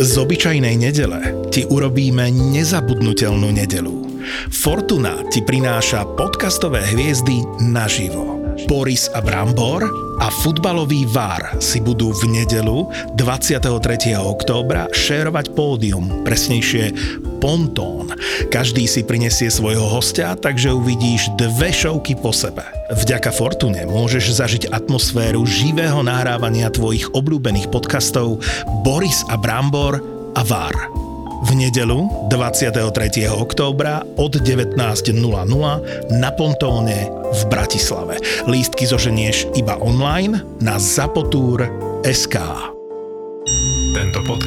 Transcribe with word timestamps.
Z 0.00 0.16
obyčajnej 0.16 0.80
nedele 0.80 1.44
ti 1.52 1.68
urobíme 1.68 2.32
nezabudnutelnú 2.32 3.52
nedelu. 3.52 4.24
Fortuna 4.48 5.20
ti 5.28 5.44
prináša 5.44 6.08
podcastové 6.16 6.80
hviezdy 6.88 7.44
naživo. 7.68 8.40
Boris 8.64 9.12
a 9.12 9.20
Brambor 9.20 9.84
a 10.24 10.32
futbalový 10.40 11.04
VAR 11.04 11.60
si 11.60 11.84
budú 11.84 12.16
v 12.16 12.32
nedelu 12.32 12.88
23. 13.20 14.16
októbra 14.16 14.88
šérovať 14.88 15.52
pódium, 15.52 16.24
presnejšie 16.24 16.96
pontón. 17.44 18.08
Každý 18.48 18.88
si 18.88 19.04
prinesie 19.04 19.52
svojho 19.52 19.84
hostia, 19.84 20.32
takže 20.32 20.72
uvidíš 20.72 21.28
dve 21.36 21.76
šovky 21.76 22.16
po 22.16 22.32
sebe. 22.32 22.79
Vďaka 22.90 23.30
Fortune 23.30 23.86
môžeš 23.86 24.34
zažiť 24.42 24.62
atmosféru 24.74 25.46
živého 25.46 26.02
nahrávania 26.02 26.74
tvojich 26.74 27.06
obľúbených 27.14 27.70
podcastov 27.70 28.42
Boris 28.82 29.22
a 29.30 29.38
Brambor 29.38 30.02
a 30.34 30.42
VAR 30.42 30.74
v 31.40 31.50
nedelu 31.56 32.28
23. 32.28 33.30
októbra 33.30 34.04
od 34.20 34.42
19.00 34.42 34.76
na 36.18 36.30
Pontóne 36.34 37.08
v 37.30 37.40
Bratislave. 37.48 38.20
Lístky 38.44 38.84
zoženieš 38.84 39.48
iba 39.56 39.78
online 39.80 40.44
na 40.60 40.76
zapotúr.sk. 40.76 42.36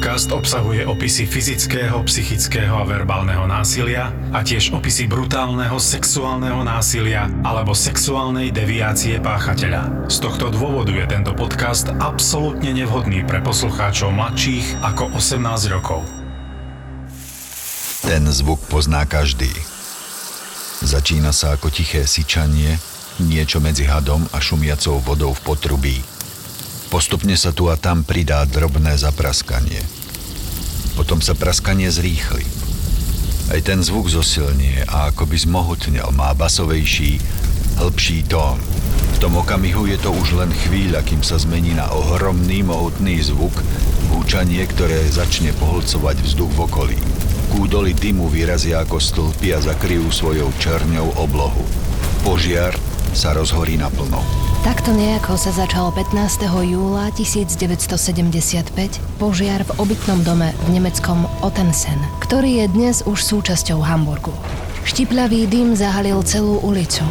Podcast 0.04 0.36
obsahuje 0.36 0.84
opisy 0.84 1.24
fyzického, 1.24 1.96
psychického 2.04 2.76
a 2.76 2.84
verbálneho 2.84 3.48
násilia 3.48 4.12
a 4.36 4.44
tiež 4.44 4.76
opisy 4.76 5.08
brutálneho 5.08 5.80
sexuálneho 5.80 6.60
násilia 6.60 7.32
alebo 7.40 7.72
sexuálnej 7.72 8.52
deviácie 8.52 9.16
páchateľa. 9.24 10.04
Z 10.12 10.28
tohto 10.28 10.52
dôvodu 10.52 10.92
je 10.92 11.08
tento 11.08 11.32
podcast 11.32 11.88
absolútne 12.04 12.76
nevhodný 12.76 13.24
pre 13.24 13.40
poslucháčov 13.40 14.12
mladších 14.12 14.84
ako 14.84 15.08
18 15.16 15.72
rokov. 15.72 16.04
Ten 18.04 18.28
zvuk 18.28 18.60
pozná 18.68 19.08
každý. 19.08 19.48
Začína 20.84 21.32
sa 21.32 21.56
ako 21.56 21.72
tiché 21.72 22.04
syčanie, 22.04 22.76
niečo 23.24 23.56
medzi 23.56 23.88
hadom 23.88 24.20
a 24.36 24.38
šumiacou 24.44 25.00
vodou 25.00 25.32
v 25.32 25.40
potrubí. 25.48 25.96
Postupne 26.94 27.34
sa 27.34 27.50
tu 27.50 27.66
a 27.66 27.74
tam 27.74 28.06
pridá 28.06 28.46
drobné 28.46 28.94
zapraskanie. 28.94 29.82
Potom 30.94 31.18
sa 31.18 31.34
praskanie 31.34 31.90
zrýchli. 31.90 32.46
Aj 33.50 33.58
ten 33.66 33.82
zvuk 33.82 34.06
zosilnie 34.06 34.86
a 34.86 35.10
ako 35.10 35.26
by 35.26 35.34
zmohutnel, 35.34 36.14
má 36.14 36.30
basovejší, 36.38 37.18
hĺbší 37.82 38.30
tón. 38.30 38.62
V 39.18 39.26
tom 39.26 39.34
okamihu 39.34 39.90
je 39.90 39.98
to 39.98 40.14
už 40.14 40.38
len 40.38 40.54
chvíľa, 40.54 41.02
kým 41.02 41.26
sa 41.26 41.34
zmení 41.34 41.74
na 41.74 41.90
ohromný, 41.90 42.62
mohutný 42.62 43.18
zvuk, 43.26 43.58
húčanie, 44.14 44.62
ktoré 44.62 45.02
začne 45.10 45.50
pohlcovať 45.58 46.22
vzduch 46.22 46.54
v 46.54 46.62
okolí. 46.62 46.98
Kúdoly 47.58 47.90
dymu 47.90 48.30
vyrazia 48.30 48.86
ako 48.86 49.02
stĺpy 49.02 49.50
a 49.50 49.58
zakryjú 49.58 50.14
svojou 50.14 50.46
čerňou 50.62 51.10
oblohu. 51.18 51.66
Požiar 52.22 52.78
sa 53.10 53.34
rozhorí 53.34 53.82
naplno. 53.82 54.53
Takto 54.64 54.96
nejako 54.96 55.36
sa 55.36 55.52
začal 55.52 55.92
15. 55.92 56.48
júla 56.48 57.12
1975 57.12 58.72
požiar 59.20 59.60
v 59.60 59.70
obytnom 59.76 60.24
dome 60.24 60.56
v 60.64 60.80
nemeckom 60.80 61.28
Ottensen, 61.44 62.00
ktorý 62.24 62.64
je 62.64 62.66
dnes 62.72 63.04
už 63.04 63.20
súčasťou 63.20 63.84
Hamburgu. 63.84 64.32
Štipľavý 64.88 65.52
dym 65.52 65.76
zahalil 65.76 66.16
celú 66.24 66.64
ulicu. 66.64 67.04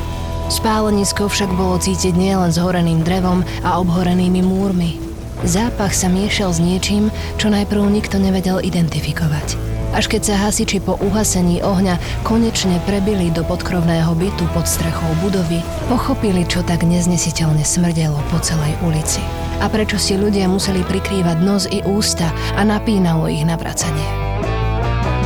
Spálenisko 0.49 1.29
však 1.29 1.53
bolo 1.53 1.77
cítiť 1.77 2.17
nielen 2.17 2.49
zhoreným 2.49 3.05
drevom 3.05 3.45
a 3.61 3.77
obhorenými 3.77 4.41
múrmi. 4.41 4.97
Zápach 5.45 5.93
sa 5.93 6.09
miešal 6.09 6.57
s 6.57 6.57
niečím, 6.57 7.13
čo 7.37 7.53
najprv 7.53 7.85
nikto 7.85 8.17
nevedel 8.17 8.65
identifikovať. 8.65 9.72
Až 9.93 10.09
keď 10.09 10.21
sa 10.25 10.35
hasiči 10.49 10.81
po 10.81 10.97
uhasení 10.97 11.61
ohňa 11.61 12.25
konečne 12.25 12.81
prebili 12.89 13.29
do 13.29 13.45
podkrovného 13.45 14.09
bytu 14.17 14.49
pod 14.49 14.65
strechou 14.65 15.05
budovy, 15.21 15.61
pochopili, 15.85 16.49
čo 16.49 16.65
tak 16.65 16.81
neznesiteľne 16.81 17.61
smrdelo 17.61 18.17
po 18.33 18.41
celej 18.41 18.73
ulici. 18.81 19.21
A 19.61 19.69
prečo 19.69 20.01
si 20.01 20.17
ľudia 20.17 20.49
museli 20.49 20.81
prikrývať 20.81 21.37
nos 21.45 21.69
i 21.69 21.85
ústa 21.85 22.33
a 22.57 22.65
napínalo 22.65 23.29
ich 23.29 23.45
navracanie. 23.45 24.09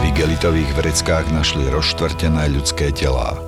V 0.04 0.12
igelitových 0.12 0.76
vreckách 0.76 1.32
našli 1.32 1.64
rozštvrtené 1.72 2.52
ľudské 2.52 2.92
telá. 2.92 3.40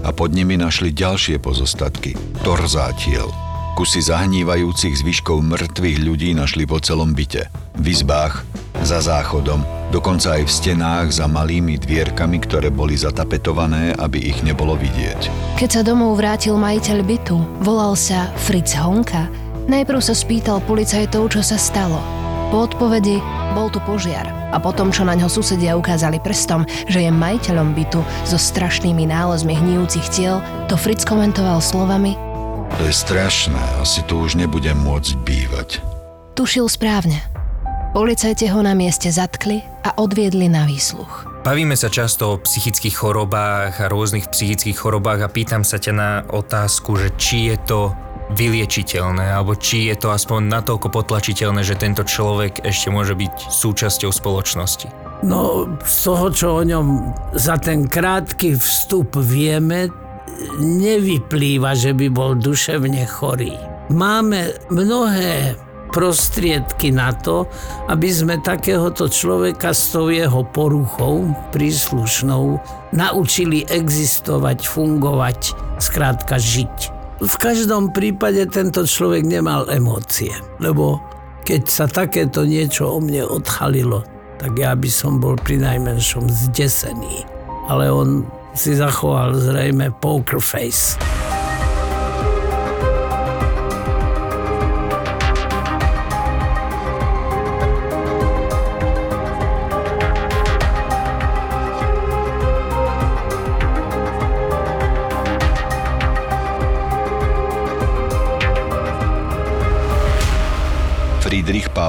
A 0.00 0.08
pod 0.16 0.32
nimi 0.32 0.56
našli 0.56 0.96
ďalšie 0.96 1.44
pozostatky, 1.44 2.16
torzátiel. 2.40 3.28
Kusy 3.76 4.00
zahnívajúcich 4.00 4.96
zvyškov 4.96 5.44
mŕtvych 5.44 5.98
ľudí 6.02 6.32
našli 6.32 6.64
po 6.64 6.80
celom 6.80 7.14
byte. 7.14 7.46
V 7.78 7.94
izbách, 7.94 8.42
za 8.82 9.02
záchodom, 9.02 9.90
dokonca 9.90 10.38
aj 10.38 10.42
v 10.46 10.54
stenách 10.54 11.08
za 11.10 11.26
malými 11.26 11.80
dvierkami, 11.80 12.38
ktoré 12.44 12.68
boli 12.68 12.94
zatapetované, 12.94 13.96
aby 13.98 14.30
ich 14.30 14.40
nebolo 14.44 14.78
vidieť. 14.78 15.30
Keď 15.58 15.70
sa 15.70 15.82
domov 15.82 16.18
vrátil 16.18 16.54
majiteľ 16.60 16.98
bytu, 17.02 17.36
volal 17.64 17.98
sa 17.98 18.30
Fritz 18.46 18.76
Honka, 18.78 19.26
najprv 19.66 20.00
sa 20.00 20.14
spýtal 20.14 20.62
policajtov, 20.64 21.32
čo 21.32 21.40
sa 21.44 21.58
stalo. 21.58 22.00
Po 22.48 22.64
odpovedi 22.64 23.20
bol 23.52 23.68
tu 23.68 23.76
požiar 23.84 24.24
a 24.52 24.56
potom, 24.56 24.88
čo 24.88 25.04
na 25.04 25.12
ňo 25.12 25.28
susedia 25.28 25.76
ukázali 25.76 26.16
prstom, 26.16 26.64
že 26.88 27.04
je 27.04 27.10
majiteľom 27.12 27.76
bytu 27.76 28.00
so 28.24 28.40
strašnými 28.40 29.04
nálezmi 29.04 29.52
hnijúcich 29.52 30.08
tiel, 30.08 30.40
to 30.72 30.80
Fritz 30.80 31.04
komentoval 31.04 31.60
slovami 31.60 32.16
To 32.76 32.84
je 32.84 32.94
strašné, 32.94 33.60
asi 33.80 34.00
tu 34.08 34.20
už 34.24 34.40
nebudem 34.40 34.76
môcť 34.80 35.12
bývať. 35.24 35.68
Tušil 36.36 36.68
správne. 36.72 37.37
Policajte 37.98 38.46
ho 38.54 38.62
na 38.62 38.78
mieste 38.78 39.10
zatkli 39.10 39.58
a 39.82 39.90
odviedli 39.98 40.46
na 40.46 40.62
výsluch. 40.70 41.42
Bavíme 41.42 41.74
sa 41.74 41.90
často 41.90 42.30
o 42.30 42.38
psychických 42.38 42.94
chorobách 42.94 43.82
a 43.82 43.90
rôznych 43.90 44.30
psychických 44.30 44.78
chorobách 44.78 45.26
a 45.26 45.32
pýtam 45.34 45.66
sa 45.66 45.82
ťa 45.82 45.92
na 45.98 46.10
otázku, 46.30 46.94
že 46.94 47.10
či 47.18 47.50
je 47.50 47.58
to 47.66 47.90
vyliečiteľné, 48.38 49.34
alebo 49.34 49.58
či 49.58 49.90
je 49.90 49.98
to 49.98 50.14
aspoň 50.14 50.46
natoľko 50.46 50.94
potlačiteľné, 50.94 51.66
že 51.66 51.74
tento 51.74 52.06
človek 52.06 52.62
ešte 52.62 52.86
môže 52.94 53.18
byť 53.18 53.50
súčasťou 53.50 54.14
spoločnosti. 54.14 54.86
No, 55.26 55.66
z 55.82 55.96
toho, 56.06 56.30
čo 56.30 56.46
o 56.54 56.62
ňom 56.62 57.02
za 57.34 57.58
ten 57.58 57.90
krátky 57.90 58.54
vstup 58.62 59.18
vieme, 59.18 59.90
nevyplýva, 60.62 61.74
že 61.74 61.98
by 61.98 62.06
bol 62.14 62.38
duševne 62.38 63.02
chorý. 63.10 63.58
Máme 63.90 64.54
mnohé 64.70 65.58
prostriedky 65.98 66.94
na 66.94 67.10
to, 67.10 67.50
aby 67.90 68.06
sme 68.06 68.38
takéhoto 68.38 69.10
človeka 69.10 69.74
s 69.74 69.90
tou 69.90 70.14
jeho 70.14 70.46
poruchou 70.46 71.34
príslušnou 71.50 72.62
naučili 72.94 73.66
existovať, 73.66 74.62
fungovať, 74.62 75.58
skrátka 75.82 76.38
žiť. 76.38 76.94
V 77.18 77.34
každom 77.34 77.90
prípade 77.90 78.46
tento 78.46 78.86
človek 78.86 79.26
nemal 79.26 79.66
emócie, 79.66 80.30
lebo 80.62 81.02
keď 81.42 81.66
sa 81.66 81.90
takéto 81.90 82.46
niečo 82.46 82.94
o 82.94 83.02
mne 83.02 83.26
odchalilo, 83.26 84.06
tak 84.38 84.54
ja 84.54 84.78
by 84.78 84.86
som 84.86 85.18
bol 85.18 85.34
pri 85.34 85.58
najmenšom 85.58 86.30
zdesený. 86.30 87.26
Ale 87.66 87.90
on 87.90 88.22
si 88.54 88.78
zachoval 88.78 89.34
zrejme 89.34 89.90
poker 89.98 90.38
face. 90.38 90.94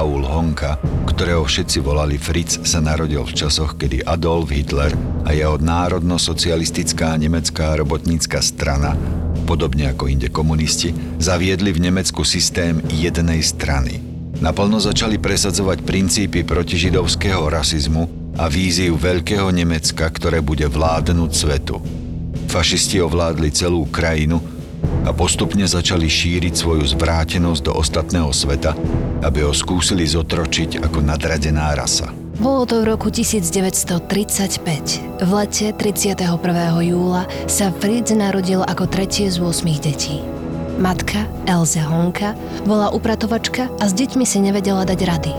Paul 0.00 0.24
Honka, 0.24 0.80
ktorého 1.12 1.44
všetci 1.44 1.84
volali 1.84 2.16
Fritz, 2.16 2.56
sa 2.64 2.80
narodil 2.80 3.20
v 3.20 3.36
časoch, 3.36 3.76
kedy 3.76 4.00
Adolf 4.08 4.48
Hitler 4.48 4.96
a 5.28 5.36
jeho 5.36 5.60
národno-socialistická 5.60 7.20
nemecká 7.20 7.76
robotnícka 7.76 8.40
strana, 8.40 8.96
podobne 9.44 9.92
ako 9.92 10.08
inde 10.08 10.32
komunisti, 10.32 10.96
zaviedli 11.20 11.76
v 11.76 11.92
Nemecku 11.92 12.24
systém 12.24 12.80
jednej 12.88 13.44
strany. 13.44 14.00
Naplno 14.40 14.80
začali 14.80 15.20
presadzovať 15.20 15.84
princípy 15.84 16.48
protižidovského 16.48 17.52
rasizmu 17.52 18.32
a 18.40 18.48
víziu 18.48 18.96
veľkého 18.96 19.52
Nemecka, 19.52 20.08
ktoré 20.08 20.40
bude 20.40 20.64
vládnuť 20.64 21.30
svetu. 21.36 21.76
Fašisti 22.48 23.04
ovládli 23.04 23.52
celú 23.52 23.84
krajinu 23.92 24.40
a 25.04 25.10
postupne 25.12 25.64
začali 25.64 26.06
šíriť 26.06 26.54
svoju 26.56 26.84
zvrátenosť 26.84 27.62
do 27.66 27.72
ostatného 27.76 28.32
sveta, 28.32 28.76
aby 29.24 29.44
ho 29.44 29.52
skúsili 29.52 30.04
zotročiť 30.04 30.84
ako 30.84 30.98
nadradená 31.04 31.72
rasa. 31.76 32.12
Bolo 32.40 32.64
to 32.64 32.80
v 32.80 32.96
roku 32.96 33.12
1935. 33.12 35.20
V 35.20 35.28
lete 35.28 35.76
31. 35.76 36.40
júla 36.80 37.28
sa 37.44 37.68
Fritz 37.68 38.16
narodil 38.16 38.64
ako 38.64 38.88
tretie 38.88 39.28
z 39.28 39.36
8 39.36 39.68
detí. 39.76 40.24
Matka, 40.80 41.28
Elze 41.44 41.84
Honka, 41.84 42.32
bola 42.64 42.88
upratovačka 42.88 43.68
a 43.76 43.84
s 43.84 43.92
deťmi 43.92 44.24
si 44.24 44.40
nevedela 44.40 44.88
dať 44.88 45.00
rady. 45.04 45.32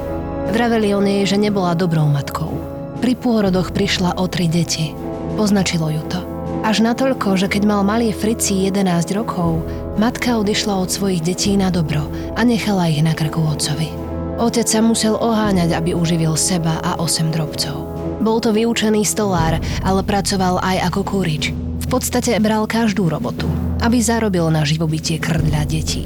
Vraveli 0.54 0.94
o 0.94 1.02
nej, 1.02 1.25
že 1.25 1.42
nebola 1.42 1.74
dobrou 1.74 2.06
matkou. 2.06 2.54
Pri 3.02 3.18
pôrodoch 3.18 3.74
prišla 3.74 4.22
o 4.22 4.30
tri 4.30 4.46
deti. 4.46 4.94
Poznačilo 5.34 5.90
ju 5.90 6.06
to. 6.06 6.20
Až 6.62 6.86
natoľko, 6.86 7.42
že 7.42 7.50
keď 7.50 7.66
mal 7.66 7.81
malý 7.81 8.13
Frici 8.13 8.69
11 8.69 9.18
rokov, 9.18 9.66
matka 9.98 10.38
odišla 10.38 10.78
od 10.78 10.94
svojich 10.94 11.25
detí 11.25 11.58
na 11.58 11.74
dobro 11.74 12.06
a 12.38 12.46
nechala 12.46 12.86
ich 12.86 13.02
na 13.02 13.18
krku 13.18 13.42
otcovi. 13.42 13.90
Otec 14.38 14.69
sa 14.69 14.78
musel 14.86 15.18
oháňať, 15.18 15.74
aby 15.74 15.98
uživil 15.98 16.38
seba 16.38 16.78
a 16.86 17.02
8 17.02 17.34
drobcov. 17.34 17.81
Bol 18.22 18.38
to 18.38 18.54
vyučený 18.54 19.02
stolár, 19.02 19.58
ale 19.81 20.06
pracoval 20.06 20.62
aj 20.62 20.94
ako 20.94 21.02
kúrič. 21.02 21.50
V 21.81 21.88
podstate 21.90 22.38
bral 22.38 22.69
každú 22.69 23.10
robotu, 23.10 23.50
aby 23.81 23.98
zarobil 23.98 24.46
na 24.54 24.62
živobytie 24.62 25.18
krdľa 25.18 25.66
detí. 25.66 26.06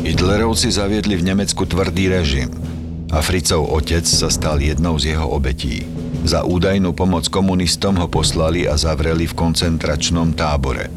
Hitlerovci 0.00 0.72
zaviedli 0.72 1.12
v 1.12 1.36
Nemecku 1.36 1.68
tvrdý 1.68 2.08
režim 2.08 2.75
a 3.10 3.22
Fricov 3.22 3.70
otec 3.70 4.02
sa 4.02 4.26
stal 4.26 4.58
jednou 4.58 4.98
z 4.98 5.14
jeho 5.14 5.26
obetí. 5.30 5.86
Za 6.26 6.42
údajnú 6.42 6.90
pomoc 6.90 7.30
komunistom 7.30 8.02
ho 8.02 8.10
poslali 8.10 8.66
a 8.66 8.74
zavreli 8.74 9.30
v 9.30 9.36
koncentračnom 9.38 10.34
tábore. 10.34 10.90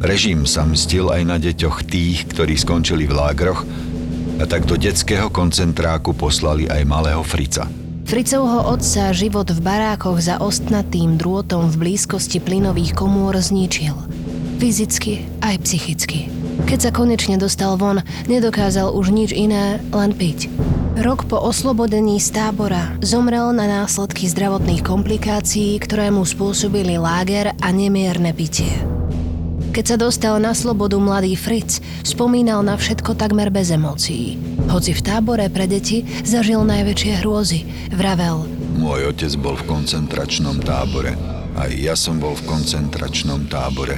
Režim 0.00 0.48
sa 0.48 0.64
mstil 0.64 1.12
aj 1.12 1.22
na 1.28 1.36
deťoch 1.36 1.84
tých, 1.84 2.24
ktorí 2.32 2.56
skončili 2.56 3.04
v 3.04 3.14
lágroch 3.14 3.62
a 4.40 4.44
tak 4.48 4.64
do 4.64 4.74
detského 4.80 5.28
koncentráku 5.28 6.16
poslali 6.16 6.66
aj 6.66 6.82
malého 6.88 7.22
Frica. 7.22 7.68
Fricovho 8.08 8.66
otca 8.66 9.14
život 9.14 9.46
v 9.52 9.60
barákoch 9.62 10.18
za 10.18 10.42
ostnatým 10.42 11.20
drôtom 11.20 11.70
v 11.70 11.86
blízkosti 11.86 12.42
plynových 12.42 12.98
komôr 12.98 13.36
zničil. 13.38 13.94
Fyzicky 14.58 15.28
aj 15.38 15.62
psychicky. 15.62 16.26
Keď 16.66 16.78
sa 16.78 16.90
konečne 16.90 17.38
dostal 17.38 17.78
von, 17.78 18.02
nedokázal 18.26 18.90
už 18.90 19.14
nič 19.14 19.30
iné, 19.30 19.78
len 19.94 20.10
piť. 20.12 20.50
Rok 20.92 21.24
po 21.24 21.40
oslobodení 21.40 22.20
z 22.20 22.36
tábora 22.36 22.92
zomrel 23.00 23.48
na 23.56 23.64
následky 23.64 24.28
zdravotných 24.28 24.84
komplikácií, 24.84 25.80
ktoré 25.80 26.12
mu 26.12 26.20
spôsobili 26.20 27.00
láger 27.00 27.56
a 27.64 27.68
nemierne 27.72 28.36
pitie. 28.36 28.76
Keď 29.72 29.84
sa 29.88 29.96
dostal 29.96 30.36
na 30.36 30.52
slobodu 30.52 31.00
mladý 31.00 31.32
Fritz, 31.32 31.80
spomínal 32.04 32.60
na 32.60 32.76
všetko 32.76 33.16
takmer 33.16 33.48
bez 33.48 33.72
emócií. 33.72 34.36
Hoci 34.68 34.92
v 34.92 35.00
tábore 35.00 35.48
pre 35.48 35.64
deti 35.64 36.04
zažil 36.28 36.60
najväčšie 36.60 37.24
hrôzy, 37.24 37.64
vravel 37.96 38.44
Môj 38.76 39.16
otec 39.16 39.32
bol 39.40 39.56
v 39.56 39.64
koncentračnom 39.64 40.60
tábore. 40.60 41.16
Aj 41.56 41.72
ja 41.72 41.96
som 41.96 42.20
bol 42.20 42.36
v 42.36 42.44
koncentračnom 42.44 43.48
tábore. 43.48 43.96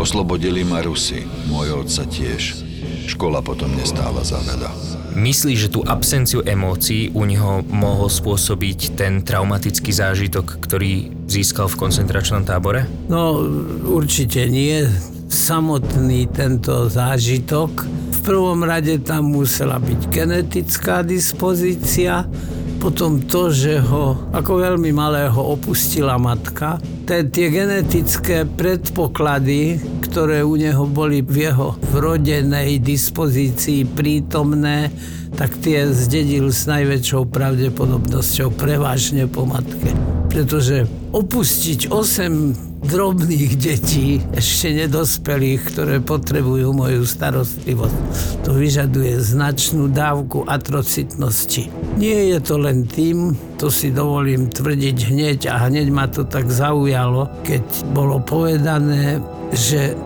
Oslobodili 0.00 0.64
ma 0.64 0.80
Rusy, 0.80 1.28
môj 1.52 1.84
otca 1.84 2.08
tiež. 2.08 2.64
Škola 3.04 3.44
potom 3.44 3.68
nestála 3.76 4.24
za 4.24 4.40
veľa. 4.40 5.04
Myslíš, 5.16 5.58
že 5.58 5.72
tú 5.72 5.80
absenciu 5.80 6.44
emócií 6.44 7.08
u 7.16 7.24
neho 7.24 7.64
mohol 7.72 8.12
spôsobiť 8.12 9.00
ten 9.00 9.24
traumatický 9.24 9.88
zážitok, 9.88 10.60
ktorý 10.60 11.08
získal 11.24 11.72
v 11.72 11.88
koncentračnom 11.88 12.44
tábore? 12.44 12.84
No, 13.08 13.40
určite 13.88 14.44
nie. 14.44 14.84
Samotný 15.32 16.28
tento 16.28 16.92
zážitok. 16.92 17.88
V 18.12 18.18
prvom 18.20 18.60
rade 18.60 19.00
tam 19.00 19.32
musela 19.32 19.80
byť 19.80 20.00
genetická 20.12 21.00
dispozícia, 21.00 22.28
potom 22.76 23.24
to, 23.24 23.48
že 23.48 23.80
ho 23.80 24.20
ako 24.36 24.68
veľmi 24.68 24.92
malého 24.92 25.40
opustila 25.40 26.20
matka. 26.20 26.76
Tie, 27.06 27.22
genetické 27.54 28.42
predpoklady, 28.42 29.78
ktoré 30.02 30.42
u 30.42 30.58
neho 30.58 30.90
boli 30.90 31.22
v 31.22 31.46
jeho 31.46 31.78
vrodenej 31.94 32.82
dispozícii 32.82 33.86
prítomné, 33.86 34.90
tak 35.38 35.54
tie 35.62 35.86
zdedil 35.86 36.50
s 36.50 36.66
najväčšou 36.66 37.30
pravdepodobnosťou 37.30 38.50
prevažne 38.58 39.30
po 39.30 39.46
matke. 39.46 39.94
Pretože 40.34 40.90
opustiť 41.14 41.94
8 41.94 42.65
drobných 42.84 43.52
detí, 43.56 44.20
ešte 44.36 44.72
nedospelých, 44.86 45.60
ktoré 45.72 45.96
potrebujú 46.04 46.76
moju 46.76 47.02
starostlivosť. 47.08 47.98
To 48.44 48.54
vyžaduje 48.54 49.16
značnú 49.18 49.88
dávku 49.90 50.44
atrocitnosti. 50.44 51.68
Nie 51.96 52.36
je 52.36 52.38
to 52.44 52.60
len 52.60 52.84
tým, 52.84 53.32
to 53.56 53.72
si 53.72 53.90
dovolím 53.90 54.52
tvrdiť 54.52 54.96
hneď 55.08 55.40
a 55.48 55.66
hneď 55.66 55.86
ma 55.90 56.06
to 56.06 56.28
tak 56.28 56.46
zaujalo, 56.52 57.28
keď 57.42 57.64
bolo 57.96 58.20
povedané, 58.20 59.18
že 59.50 59.96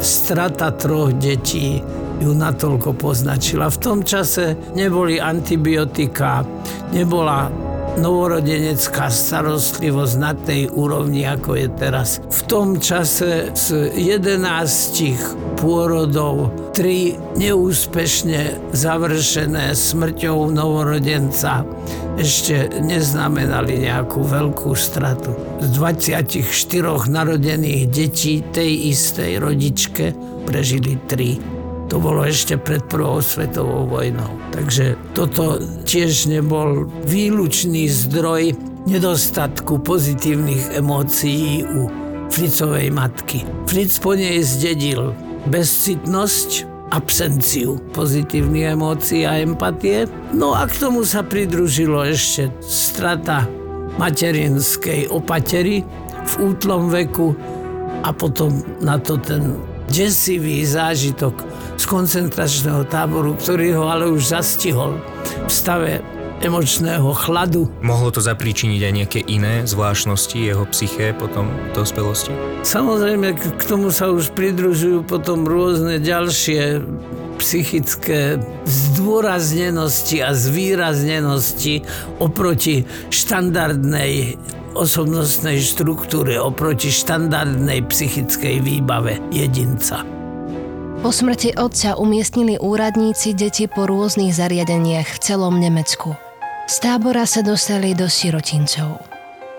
strata 0.00 0.72
troch 0.72 1.12
detí 1.18 1.82
ju 2.20 2.36
natoľko 2.36 2.92
poznačila. 3.00 3.72
V 3.72 3.80
tom 3.80 3.98
čase 4.04 4.56
neboli 4.76 5.16
antibiotika, 5.16 6.44
nebola 6.92 7.69
novorodenecká 7.98 9.10
starostlivosť 9.10 10.14
na 10.20 10.32
tej 10.36 10.70
úrovni, 10.70 11.26
ako 11.26 11.58
je 11.58 11.68
teraz. 11.74 12.22
V 12.30 12.40
tom 12.46 12.78
čase 12.78 13.50
z 13.56 13.90
11 13.98 15.58
pôrodov 15.58 16.54
tri 16.70 17.18
neúspešne 17.34 18.72
završené 18.72 19.74
smrťou 19.74 20.54
novorodenca 20.54 21.66
ešte 22.20 22.80
neznamenali 22.84 23.88
nejakú 23.88 24.22
veľkú 24.22 24.70
stratu. 24.76 25.32
Z 25.58 25.68
24 25.76 27.08
narodených 27.08 27.82
detí 27.88 28.44
tej 28.52 28.92
istej 28.92 29.40
rodičke 29.40 30.12
prežili 30.44 31.00
tri. 31.08 31.59
To 31.90 31.98
bolo 31.98 32.22
ešte 32.22 32.54
pred 32.54 32.86
prvou 32.86 33.18
svetovou 33.18 33.90
vojnou. 33.90 34.38
Takže 34.54 34.94
toto 35.10 35.58
tiež 35.82 36.30
nebol 36.30 36.86
výlučný 37.10 37.90
zdroj 37.90 38.54
nedostatku 38.86 39.82
pozitívnych 39.82 40.78
emócií 40.78 41.66
u 41.66 41.90
Fricovej 42.30 42.94
matky. 42.94 43.42
Fric 43.66 43.90
po 43.98 44.14
nej 44.14 44.38
zdedil 44.46 45.10
bezcitnosť, 45.50 46.70
absenciu 46.94 47.82
pozitívnych 47.90 48.78
emócií 48.78 49.26
a 49.26 49.42
empatie. 49.42 50.06
No 50.30 50.54
a 50.54 50.70
k 50.70 50.74
tomu 50.78 51.02
sa 51.02 51.26
pridružilo 51.26 52.06
ešte 52.06 52.54
strata 52.62 53.50
materinskej 53.98 55.10
opatery 55.10 55.82
v 56.22 56.32
útlom 56.38 56.86
veku 56.86 57.34
a 58.06 58.14
potom 58.14 58.62
na 58.78 58.94
to 58.96 59.18
ten 59.18 59.69
desivý 59.90 60.62
zážitok 60.62 61.34
z 61.74 61.84
koncentračného 61.84 62.86
táboru, 62.86 63.34
ktorý 63.34 63.74
ho 63.74 63.90
ale 63.90 64.06
už 64.06 64.30
zastihol 64.30 64.96
v 65.44 65.52
stave 65.52 65.92
emočného 66.40 67.12
chladu. 67.12 67.68
Mohlo 67.84 68.16
to 68.16 68.24
zapríčiniť 68.24 68.80
aj 68.80 68.92
nejaké 68.96 69.20
iné 69.28 69.68
zvláštnosti 69.68 70.40
jeho 70.40 70.64
psyché 70.72 71.12
potom 71.12 71.52
v 71.52 71.70
dospelosti? 71.76 72.32
Samozrejme, 72.64 73.36
k 73.36 73.62
tomu 73.68 73.92
sa 73.92 74.08
už 74.08 74.32
pridružujú 74.32 75.04
potom 75.04 75.44
rôzne 75.44 76.00
ďalšie 76.00 76.80
psychické 77.40 78.40
zdôraznenosti 78.68 80.20
a 80.20 80.36
zvýraznenosti 80.36 81.84
oproti 82.20 82.84
štandardnej 83.08 84.36
osobnostnej 84.74 85.58
štruktúre 85.58 86.38
oproti 86.38 86.88
štandardnej 86.92 87.86
psychickej 87.90 88.62
výbave 88.62 89.18
jedinca. 89.34 90.06
Po 91.00 91.08
smrti 91.08 91.56
otca 91.56 91.96
umiestnili 91.96 92.60
úradníci 92.60 93.32
deti 93.32 93.64
po 93.64 93.88
rôznych 93.88 94.36
zariadeniach 94.36 95.08
v 95.08 95.18
celom 95.24 95.56
Nemecku. 95.56 96.12
Z 96.68 96.76
tábora 96.84 97.24
sa 97.24 97.40
dostali 97.40 97.96
do 97.96 98.04
sirotincov. 98.06 99.00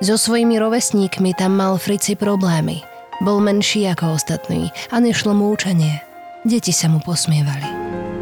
So 0.06 0.16
svojimi 0.22 0.62
rovesníkmi 0.62 1.34
tam 1.34 1.58
mal 1.58 1.82
Frici 1.82 2.14
problémy. 2.14 2.86
Bol 3.26 3.42
menší 3.42 3.90
ako 3.90 4.22
ostatní 4.22 4.70
a 4.94 5.02
nešlo 5.02 5.34
mu 5.34 5.50
učenie. 5.54 6.02
Deti 6.46 6.74
sa 6.74 6.90
mu 6.90 7.02
posmievali. 7.02 7.66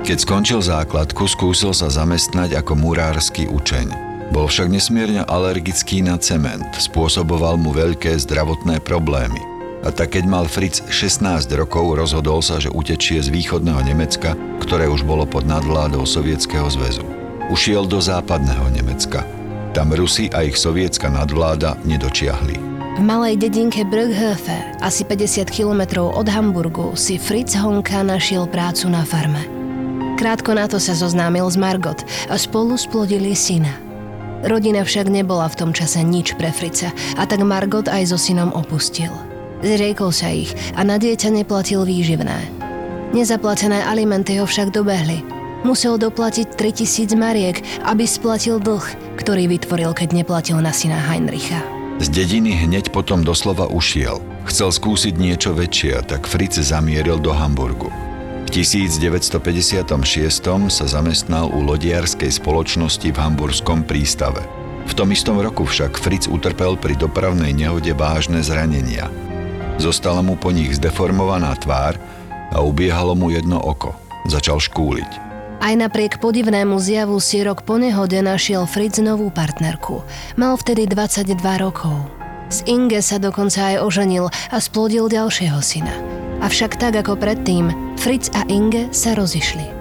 Keď 0.04 0.18
skončil 0.24 0.60
základku, 0.64 1.28
skúsil 1.28 1.76
sa 1.76 1.92
zamestnať 1.92 2.56
ako 2.56 2.80
murársky 2.80 3.48
učeň. 3.52 4.09
Bol 4.30 4.46
však 4.46 4.70
nesmierne 4.70 5.26
alergický 5.26 6.06
na 6.06 6.14
cement, 6.22 6.62
spôsoboval 6.78 7.58
mu 7.58 7.74
veľké 7.74 8.14
zdravotné 8.14 8.78
problémy. 8.86 9.42
A 9.82 9.90
tak 9.90 10.14
keď 10.14 10.30
mal 10.30 10.46
Fritz 10.46 10.86
16 10.86 11.50
rokov, 11.58 11.98
rozhodol 11.98 12.46
sa, 12.46 12.62
že 12.62 12.70
utečie 12.70 13.18
z 13.24 13.34
východného 13.34 13.82
Nemecka, 13.82 14.38
ktoré 14.62 14.86
už 14.86 15.02
bolo 15.02 15.26
pod 15.26 15.50
nadvládou 15.50 16.06
Sovietskeho 16.06 16.68
zväzu. 16.70 17.02
Ušiel 17.50 17.90
do 17.90 17.98
západného 17.98 18.70
Nemecka. 18.70 19.26
Tam 19.74 19.90
Rusi 19.90 20.30
a 20.30 20.46
ich 20.46 20.60
sovietská 20.60 21.10
nadvláda 21.10 21.80
nedočiahli. 21.88 22.70
V 23.00 23.02
malej 23.02 23.40
dedinke 23.40 23.88
Brüghofe, 23.88 24.78
asi 24.84 25.08
50 25.08 25.48
kilometrov 25.50 26.14
od 26.14 26.28
Hamburgu, 26.30 26.94
si 26.94 27.16
Fritz 27.18 27.56
Honka 27.58 28.06
našiel 28.06 28.46
prácu 28.46 28.92
na 28.92 29.08
farme. 29.08 29.42
Krátko 30.20 30.52
na 30.52 30.68
to 30.68 30.78
sa 30.78 30.92
zoznámil 30.92 31.48
s 31.48 31.56
Margot 31.56 32.04
a 32.28 32.36
spolu 32.36 32.76
splodili 32.76 33.32
syna– 33.34 33.72
Rodina 34.40 34.88
však 34.88 35.12
nebola 35.12 35.52
v 35.52 35.58
tom 35.60 35.72
čase 35.76 36.00
nič 36.00 36.40
pre 36.40 36.54
Frica 36.56 36.96
a 37.20 37.28
tak 37.28 37.44
Margot 37.44 37.88
aj 37.92 38.16
so 38.16 38.18
synom 38.18 38.56
opustil. 38.56 39.12
Zriekol 39.60 40.16
sa 40.16 40.32
ich 40.32 40.56
a 40.80 40.88
na 40.88 40.96
dieťa 40.96 41.36
neplatil 41.36 41.84
výživné. 41.84 42.40
Nezaplatené 43.12 43.84
alimenty 43.84 44.40
ho 44.40 44.48
však 44.48 44.72
dobehli. 44.72 45.26
Musel 45.68 46.00
doplatiť 46.00 46.56
3000 46.56 47.20
mariek, 47.20 47.60
aby 47.84 48.08
splatil 48.08 48.64
dlh, 48.64 49.20
ktorý 49.20 49.52
vytvoril, 49.52 49.92
keď 49.92 50.16
neplatil 50.16 50.56
na 50.64 50.72
syna 50.72 50.96
Heinricha. 50.96 51.60
Z 52.00 52.08
dediny 52.16 52.56
hneď 52.56 52.96
potom 52.96 53.28
doslova 53.28 53.68
ušiel. 53.68 54.24
Chcel 54.48 54.72
skúsiť 54.72 55.20
niečo 55.20 55.52
väčšie, 55.52 56.08
tak 56.08 56.32
Fritz 56.32 56.64
zamieril 56.64 57.20
do 57.20 57.36
Hamburgu. 57.36 57.92
V 58.50 58.66
1956 58.66 60.42
sa 60.74 60.86
zamestnal 60.90 61.54
u 61.54 61.62
lodiarskej 61.70 62.34
spoločnosti 62.34 63.06
v 63.06 63.14
hamburskom 63.14 63.86
prístave. 63.86 64.42
V 64.90 64.94
tom 64.98 65.14
istom 65.14 65.38
roku 65.38 65.70
však 65.70 66.02
Fritz 66.02 66.26
utrpel 66.26 66.74
pri 66.74 66.98
dopravnej 66.98 67.54
nehode 67.54 67.94
vážne 67.94 68.42
zranenia. 68.42 69.06
Zostala 69.78 70.26
mu 70.26 70.34
po 70.34 70.50
nich 70.50 70.74
zdeformovaná 70.82 71.54
tvár 71.62 72.02
a 72.50 72.66
ubiehalo 72.66 73.14
mu 73.14 73.30
jedno 73.30 73.62
oko. 73.62 73.94
Začal 74.26 74.58
škúliť. 74.58 75.12
Aj 75.62 75.78
napriek 75.78 76.18
podivnému 76.18 76.82
zjavu 76.82 77.22
si 77.22 77.46
rok 77.46 77.62
po 77.62 77.78
nehode 77.78 78.18
našiel 78.18 78.66
Fritz 78.66 78.98
novú 78.98 79.30
partnerku. 79.30 80.02
Mal 80.42 80.58
vtedy 80.58 80.90
22 80.90 81.38
rokov. 81.62 82.02
Z 82.50 82.66
Inge 82.66 82.98
sa 83.06 83.22
dokonca 83.22 83.78
aj 83.78 83.86
oženil 83.86 84.34
a 84.50 84.58
splodil 84.58 85.06
ďalšieho 85.06 85.62
syna. 85.62 85.94
Avšak 86.40 86.80
tak 86.80 86.96
ako 86.96 87.20
predtým, 87.20 87.68
Fritz 88.00 88.32
a 88.32 88.48
Inge 88.48 88.88
sa 88.96 89.12
rozišli. 89.12 89.76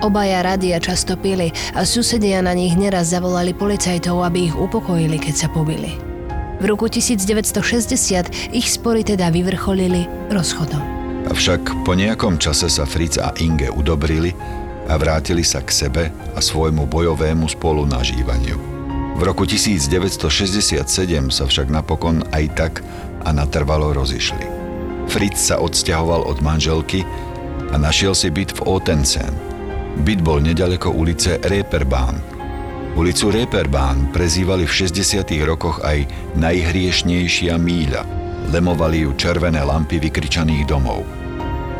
Obaja 0.00 0.40
radia 0.40 0.80
často 0.80 1.20
pili 1.20 1.52
a 1.76 1.84
susedia 1.84 2.40
na 2.40 2.56
nich 2.56 2.72
neraz 2.80 3.12
zavolali 3.12 3.52
policajtov, 3.52 4.24
aby 4.24 4.48
ich 4.48 4.56
upokojili, 4.56 5.20
keď 5.20 5.34
sa 5.36 5.48
pobili. 5.52 6.00
V 6.58 6.64
roku 6.64 6.88
1960 6.88 8.56
ich 8.56 8.66
spory 8.72 9.04
teda 9.04 9.28
vyvrcholili 9.28 10.08
rozchodom. 10.32 10.80
Avšak 11.28 11.84
po 11.84 11.92
nejakom 11.92 12.40
čase 12.40 12.72
sa 12.72 12.88
Fritz 12.88 13.20
a 13.20 13.36
Inge 13.44 13.68
udobrili 13.68 14.32
a 14.88 14.96
vrátili 14.96 15.44
sa 15.44 15.60
k 15.60 15.68
sebe 15.68 16.04
a 16.08 16.40
svojmu 16.40 16.88
bojovému 16.88 17.44
spolunažívaniu. 17.52 18.56
V 19.12 19.20
roku 19.20 19.44
1967 19.44 20.24
sa 21.28 21.44
však 21.44 21.68
napokon 21.68 22.24
aj 22.32 22.44
tak 22.56 22.72
a 23.26 23.34
natrvalo 23.34 23.92
rozišli. 23.92 24.57
Fritz 25.08 25.48
sa 25.48 25.56
odsťahoval 25.56 26.28
od 26.28 26.44
manželky 26.44 27.00
a 27.72 27.80
našiel 27.80 28.12
si 28.12 28.28
byt 28.28 28.60
v 28.60 28.60
Otensen. 28.68 29.32
Byt 30.04 30.20
bol 30.20 30.44
nedaleko 30.44 30.92
ulice 30.92 31.40
Reeperbahn. 31.40 32.20
Ulicu 32.92 33.32
Reeperbahn 33.32 34.12
prezývali 34.12 34.68
v 34.68 34.72
60. 34.84 35.24
rokoch 35.48 35.80
aj 35.80 36.04
najhriešnejšia 36.36 37.56
míľa. 37.56 38.02
Lemovali 38.52 39.08
ju 39.08 39.16
červené 39.16 39.64
lampy 39.64 39.96
vykričaných 39.96 40.68
domov. 40.68 41.04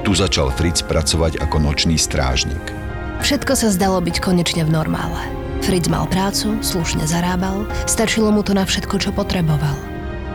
Tu 0.09 0.17
začal 0.17 0.49
Fritz 0.57 0.81
pracovať 0.81 1.45
ako 1.45 1.69
nočný 1.69 2.01
strážnik. 2.01 2.73
Všetko 3.21 3.53
sa 3.59 3.69
zdalo 3.69 4.01
byť 4.01 4.25
konečne 4.25 4.65
v 4.65 4.73
normále. 4.73 5.21
Fritz 5.61 5.91
mal 5.91 6.07
prácu, 6.07 6.63
slušne 6.63 7.05
zarábal, 7.05 7.67
stačilo 7.85 8.31
mu 8.31 8.47
to 8.47 8.55
na 8.55 8.63
všetko, 8.63 8.95
čo 9.03 9.11
potreboval. 9.11 9.88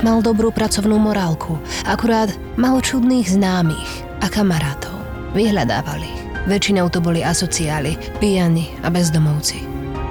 Mal 0.03 0.19
dobrú 0.19 0.51
pracovnú 0.51 0.99
morálku, 0.99 1.55
akurát 1.87 2.27
mal 2.59 2.75
čudných 2.83 3.39
známych 3.39 4.03
a 4.19 4.27
kamarátov. 4.27 4.91
Vyhľadávali 5.31 6.03
ich. 6.03 6.21
Väčšinou 6.43 6.91
to 6.91 6.99
boli 6.99 7.23
asociáli, 7.23 7.95
pijani 8.19 8.67
a 8.83 8.91
bezdomovci. 8.91 9.63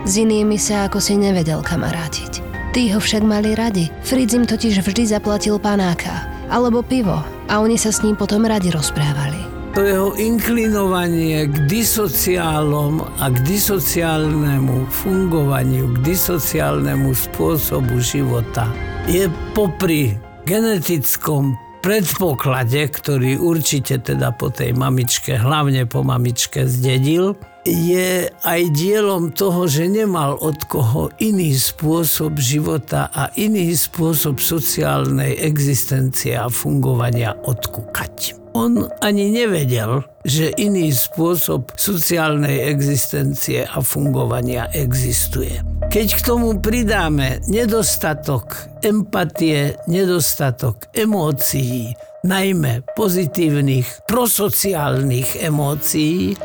S 0.09 0.17
inými 0.17 0.57
sa 0.57 0.89
ako 0.89 0.97
si 0.97 1.21
nevedel 1.21 1.61
kamarátiť. 1.61 2.41
Tí 2.73 2.89
ho 2.89 3.05
však 3.05 3.21
mali 3.21 3.53
radi. 3.53 3.93
Fritz 4.01 4.33
im 4.33 4.49
totiž 4.49 4.81
vždy 4.81 5.13
zaplatil 5.13 5.61
panáka 5.61 6.25
alebo 6.49 6.81
pivo 6.81 7.21
a 7.53 7.61
oni 7.61 7.77
sa 7.77 7.93
s 7.93 8.01
ním 8.01 8.17
potom 8.17 8.49
radi 8.49 8.73
rozprávali 8.73 9.53
to 9.73 9.81
jeho 9.81 10.13
inklinovanie 10.21 11.49
k 11.49 11.65
disociálom 11.65 13.09
a 13.17 13.33
k 13.33 13.41
disociálnemu 13.41 14.85
fungovaniu, 14.85 15.97
k 15.97 16.13
disociálnemu 16.13 17.09
spôsobu 17.17 17.97
života 18.05 18.69
je 19.11 19.27
popri 19.55 20.15
genetickom 20.47 21.59
predpoklade, 21.83 22.87
ktorý 22.87 23.43
určite 23.43 23.99
teda 23.99 24.31
po 24.31 24.55
tej 24.55 24.79
mamičke, 24.79 25.35
hlavne 25.35 25.87
po 25.91 26.07
mamičke 26.07 26.71
zdedil, 26.71 27.35
je 27.67 28.27
aj 28.31 28.61
dielom 28.75 29.31
toho, 29.31 29.71
že 29.71 29.87
nemal 29.87 30.35
od 30.39 30.59
koho 30.67 31.11
iný 31.23 31.55
spôsob 31.55 32.39
života 32.39 33.11
a 33.11 33.31
iný 33.39 33.71
spôsob 33.75 34.43
sociálnej 34.43 35.39
existencie 35.39 36.35
a 36.35 36.51
fungovania 36.51 37.39
odkúkať. 37.39 38.42
On 38.53 38.85
ani 39.01 39.33
nevedel, 39.33 40.05
že 40.29 40.53
iný 40.61 40.93
spôsob 40.93 41.73
sociálnej 41.73 42.69
existencie 42.69 43.65
a 43.65 43.81
fungovania 43.81 44.69
existuje. 44.77 45.65
Keď 45.89 46.09
k 46.17 46.21
tomu 46.21 46.61
pridáme 46.61 47.41
nedostatok 47.49 48.69
empatie, 48.85 49.81
nedostatok 49.89 50.93
emócií, 50.93 51.97
najmä 52.29 52.85
pozitívnych 52.93 54.05
prosociálnych 54.05 55.41
emócií, 55.41 56.37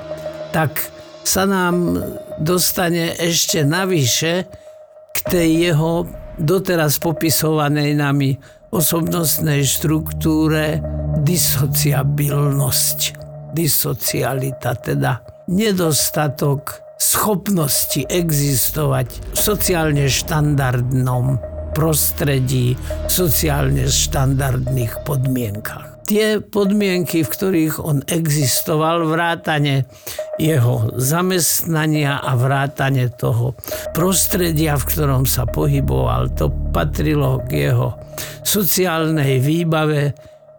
tak 0.56 0.80
sa 1.28 1.44
nám 1.44 2.00
dostane 2.40 3.20
ešte 3.20 3.68
navyše 3.68 4.48
k 5.12 5.18
tej 5.28 5.50
jeho 5.70 6.08
doteraz 6.40 7.04
popisovanej 7.04 8.00
nami 8.00 8.40
osobnostnej 8.72 9.64
štruktúre 9.64 10.80
disociabilnosť. 11.28 13.00
Disocialita, 13.52 14.80
teda 14.80 15.20
nedostatok 15.52 16.80
schopnosti 16.96 18.08
existovať 18.08 19.36
v 19.36 19.38
sociálne 19.38 20.08
štandardnom 20.08 21.38
prostredí, 21.76 22.80
sociálne 23.12 23.86
štandardných 23.86 25.04
podmienkach 25.04 25.98
tie 26.08 26.40
podmienky, 26.40 27.28
v 27.28 27.30
ktorých 27.30 27.84
on 27.84 28.00
existoval, 28.08 29.04
vrátane 29.12 29.84
jeho 30.40 30.96
zamestnania 30.96 32.24
a 32.24 32.40
vrátane 32.40 33.12
toho 33.12 33.60
prostredia, 33.92 34.80
v 34.80 34.88
ktorom 34.88 35.28
sa 35.28 35.44
pohyboval, 35.44 36.32
to 36.32 36.48
patrilo 36.72 37.44
k 37.44 37.68
jeho 37.70 38.00
sociálnej 38.48 39.44
výbave. 39.44 40.16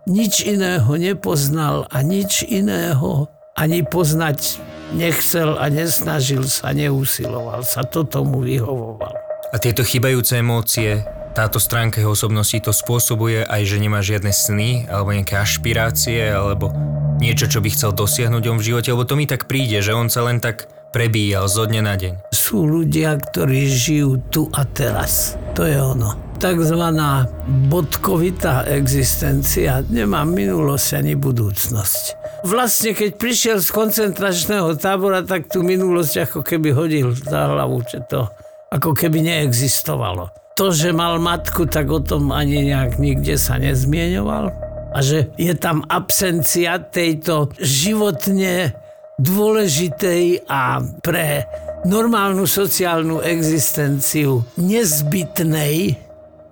Nič 0.09 0.41
iného 0.41 0.89
nepoznal 0.97 1.85
a 1.93 2.01
nič 2.01 2.41
iného 2.49 3.29
ani 3.53 3.85
poznať 3.85 4.57
nechcel 4.97 5.61
a 5.61 5.69
nesnažil 5.69 6.49
sa, 6.49 6.73
neusiloval 6.73 7.61
sa. 7.61 7.85
To 7.85 8.09
tomu 8.09 8.41
vyhovoval. 8.41 9.13
A 9.53 9.57
tieto 9.61 9.85
chybajúce 9.85 10.41
emócie 10.41 11.05
táto 11.37 11.61
stránka 11.61 12.01
jeho 12.01 12.17
osobnosti 12.17 12.57
to 12.59 12.73
spôsobuje 12.73 13.45
aj, 13.45 13.63
že 13.69 13.77
nemá 13.79 14.01
žiadne 14.01 14.33
sny 14.33 14.89
alebo 14.89 15.13
nejaké 15.13 15.39
ašpirácie 15.39 16.33
alebo 16.33 16.73
niečo, 17.21 17.47
čo 17.47 17.61
by 17.61 17.69
chcel 17.71 17.93
dosiahnuť 17.93 18.43
on 18.49 18.59
v 18.59 18.67
živote, 18.73 18.89
lebo 18.91 19.05
to 19.05 19.15
mi 19.15 19.29
tak 19.29 19.45
príde, 19.45 19.79
že 19.85 19.93
on 19.95 20.09
sa 20.09 20.25
len 20.25 20.41
tak 20.41 20.67
prebíjal 20.91 21.49
zo 21.49 21.69
dne 21.69 21.85
na 21.85 21.95
deň. 21.95 22.33
Sú 22.33 22.65
ľudia, 22.65 23.19
ktorí 23.19 23.69
žijú 23.69 24.21
tu 24.33 24.43
a 24.55 24.65
teraz. 24.65 25.37
To 25.55 25.65
je 25.65 25.77
ono. 25.77 26.17
Takzvaná 26.39 27.27
bodkovitá 27.67 28.63
existencia 28.71 29.83
nemá 29.91 30.23
minulosť 30.23 31.03
ani 31.03 31.19
budúcnosť. 31.19 32.03
Vlastne, 32.47 32.95
keď 32.95 33.11
prišiel 33.19 33.59
z 33.59 33.69
koncentračného 33.75 34.79
tábora, 34.79 35.27
tak 35.27 35.51
tú 35.51 35.67
minulosť 35.67 36.31
ako 36.31 36.41
keby 36.47 36.71
hodil 36.71 37.11
za 37.11 37.51
hlavu, 37.51 37.83
že 37.83 37.99
to 38.07 38.31
ako 38.71 38.95
keby 38.95 39.25
neexistovalo 39.27 40.31
to, 40.59 40.75
že 40.75 40.91
mal 40.91 41.23
matku, 41.23 41.71
tak 41.71 41.87
o 41.87 42.03
tom 42.03 42.35
ani 42.35 42.67
nejak 42.67 42.99
nikde 42.99 43.39
sa 43.39 43.63
nezmieňoval. 43.63 44.51
A 44.91 44.99
že 44.99 45.31
je 45.39 45.55
tam 45.55 45.87
absencia 45.87 46.83
tejto 46.83 47.55
životne 47.63 48.75
dôležitej 49.19 50.47
a 50.47 50.79
pre 51.03 51.45
normálnu 51.85 52.47
sociálnu 52.47 53.21
existenciu 53.23 54.47
nezbytnej 54.57 56.08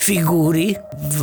figúry 0.07 0.79
v 0.95 1.19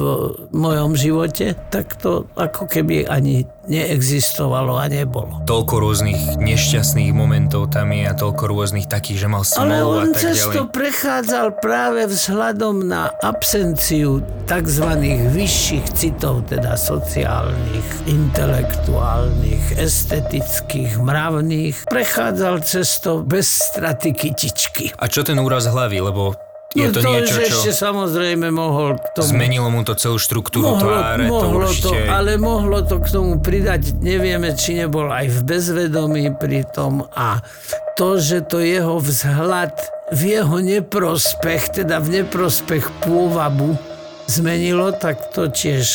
mojom 0.52 0.92
živote, 1.00 1.56
tak 1.72 1.96
to 2.04 2.28
ako 2.36 2.68
keby 2.68 3.08
ani 3.08 3.48
neexistovalo 3.63 4.75
a 4.75 4.92
nebolo. 4.92 5.40
Toľko 5.48 5.80
rôznych 5.80 6.36
nešťastných 6.36 7.16
momentov 7.16 7.72
tam 7.72 7.96
je 7.96 8.04
a 8.04 8.12
toľko 8.12 8.44
rôznych 8.52 8.92
takých, 8.92 9.24
že 9.24 9.28
mal 9.32 9.48
smolu 9.48 9.63
Ale 9.63 9.78
on 9.88 10.04
a 10.04 10.12
tak 10.12 10.20
cez 10.20 10.36
ďalej. 10.44 10.56
to 10.60 10.63
prechádzal 10.68 11.48
práve 11.63 12.02
vzhľadom 12.12 12.75
na 12.84 13.08
absenciu 13.24 14.20
tzv. 14.52 14.88
vyšších 15.32 15.86
citov, 15.96 16.44
teda 16.52 16.75
sociálnych, 16.75 17.88
intelektuálnych, 18.12 19.80
estetických, 19.80 21.00
mravných. 21.00 21.88
Prechádzal 21.88 22.68
cez 22.68 23.00
to 23.00 23.24
bez 23.24 23.48
straty 23.48 24.12
kytičky. 24.12 24.92
A 25.00 25.08
čo 25.08 25.24
ten 25.24 25.40
úraz 25.40 25.72
hlavy, 25.72 26.04
lebo 26.04 26.36
je 26.74 26.89
no 26.89 26.94
to, 26.94 27.00
to 27.06 27.10
niečo, 27.10 27.38
čo 27.38 27.42
ešte 27.46 27.72
samozrejme 27.72 28.50
mohol 28.50 28.98
k 28.98 29.06
tomu... 29.13 29.30
zmenilo 29.30 29.70
mu 29.70 29.86
to 29.86 29.94
celú 29.94 30.18
štruktúru 30.18 30.74
mohlo, 30.74 30.89
tváre, 30.89 31.25
mohlo 31.30 31.70
to 31.70 31.70
určite... 31.70 31.86
to, 31.86 32.10
ale 32.10 32.32
mohlo 32.42 32.80
to 32.82 32.98
k 32.98 33.08
tomu 33.13 33.38
pridať, 33.38 33.94
nevieme, 34.01 34.58
či 34.58 34.82
nebol 34.82 35.13
aj 35.13 35.30
v 35.30 35.39
bezvedomí 35.46 36.34
pri 36.34 36.65
tom 36.65 37.06
a 37.13 37.46
to, 37.94 38.18
že 38.18 38.42
to 38.50 38.58
jeho 38.58 38.98
vzhľad 38.98 39.77
v 40.13 40.22
jeho 40.42 40.58
neprospech, 40.58 41.86
teda 41.86 42.01
v 42.01 42.22
neprospech 42.22 42.89
pôvabu 43.06 43.77
zmenilo, 44.25 44.89
tak 44.98 45.30
to 45.30 45.53
tiež 45.53 45.86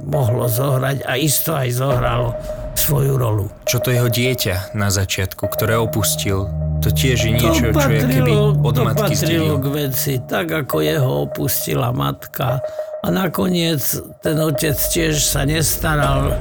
mohlo 0.00 0.48
zohrať 0.48 1.04
a 1.04 1.20
isto 1.20 1.52
aj 1.52 1.68
zohralo 1.76 2.32
svoju 2.76 3.14
rolu. 3.18 3.46
Čo 3.68 3.78
to 3.80 3.94
jeho 3.94 4.08
dieťa 4.08 4.76
na 4.76 4.88
začiatku, 4.88 5.44
ktoré 5.48 5.78
opustil, 5.78 6.48
to 6.82 6.90
tiež 6.90 7.30
je 7.30 7.32
niečo, 7.38 7.70
to 7.70 7.78
čo 7.78 7.90
je 7.94 8.02
keby 8.02 8.32
od 8.58 8.74
to 8.74 8.82
matky 8.82 9.14
patrilo 9.14 9.54
k 9.62 9.66
veci, 9.70 10.12
tak 10.26 10.50
ako 10.50 10.76
jeho 10.82 11.10
opustila 11.30 11.94
matka. 11.94 12.58
A 13.02 13.06
nakoniec 13.10 13.82
ten 14.22 14.36
otec 14.38 14.74
tiež 14.74 15.18
sa 15.18 15.46
nestaral 15.46 16.34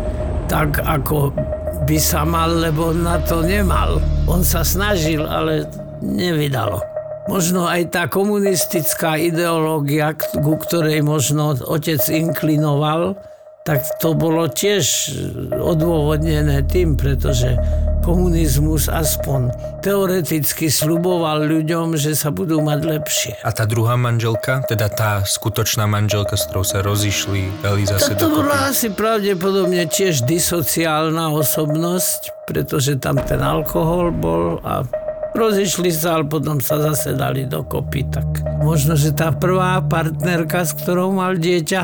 tak, 0.49 0.81
ako 0.81 1.33
by 1.85 1.97
sa 1.97 2.25
mal, 2.25 2.51
lebo 2.51 2.93
na 2.93 3.17
to 3.21 3.41
nemal. 3.41 3.97
On 4.29 4.45
sa 4.45 4.61
snažil, 4.61 5.25
ale 5.25 5.65
nevydalo. 6.01 6.81
Možno 7.29 7.69
aj 7.69 7.93
tá 7.93 8.03
komunistická 8.09 9.15
ideológia, 9.15 10.17
ku 10.17 10.57
ktorej 10.57 11.05
možno 11.05 11.53
otec 11.53 12.01
inklinoval, 12.09 13.13
tak 13.61 13.85
to 14.01 14.17
bolo 14.17 14.49
tiež 14.49 15.13
odôvodnené 15.53 16.65
tým, 16.65 16.97
pretože 16.97 17.53
komunizmus 18.01 18.89
aspoň 18.89 19.53
teoreticky 19.85 20.73
sluboval 20.73 21.45
ľuďom, 21.45 21.93
že 21.93 22.17
sa 22.17 22.33
budú 22.33 22.57
mať 22.65 22.79
lepšie. 22.81 23.33
A 23.45 23.53
tá 23.53 23.69
druhá 23.69 23.93
manželka, 23.93 24.65
teda 24.65 24.89
tá 24.89 25.11
skutočná 25.21 25.85
manželka, 25.85 26.33
s 26.33 26.49
ktorou 26.49 26.65
sa 26.65 26.81
rozišli, 26.81 27.61
dali 27.61 27.85
zase 27.85 28.17
dokopy. 28.17 28.33
bola 28.41 28.57
asi 28.73 28.87
pravdepodobne 28.89 29.85
tiež 29.85 30.25
disociálna 30.25 31.29
osobnosť, 31.29 32.49
pretože 32.49 32.97
tam 32.97 33.21
ten 33.21 33.45
alkohol 33.45 34.09
bol 34.09 34.57
a 34.65 34.81
rozišli 35.35 35.91
sa, 35.91 36.19
ale 36.19 36.25
potom 36.27 36.59
sa 36.59 36.79
zase 36.79 37.15
dali 37.15 37.47
dokopy. 37.47 38.07
Tak 38.11 38.27
možno, 38.63 38.95
že 38.99 39.15
tá 39.15 39.31
prvá 39.31 39.79
partnerka, 39.81 40.67
s 40.67 40.75
ktorou 40.75 41.15
mal 41.15 41.39
dieťa, 41.39 41.81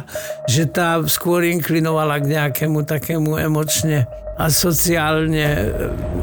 že 0.47 0.63
tá 0.67 0.99
skôr 1.07 1.47
inklinovala 1.47 2.19
k 2.21 2.37
nejakému 2.37 2.83
takému 2.83 3.39
emočne 3.39 4.05
a 4.37 4.53
sociálne 4.53 5.47
e, 5.49 5.65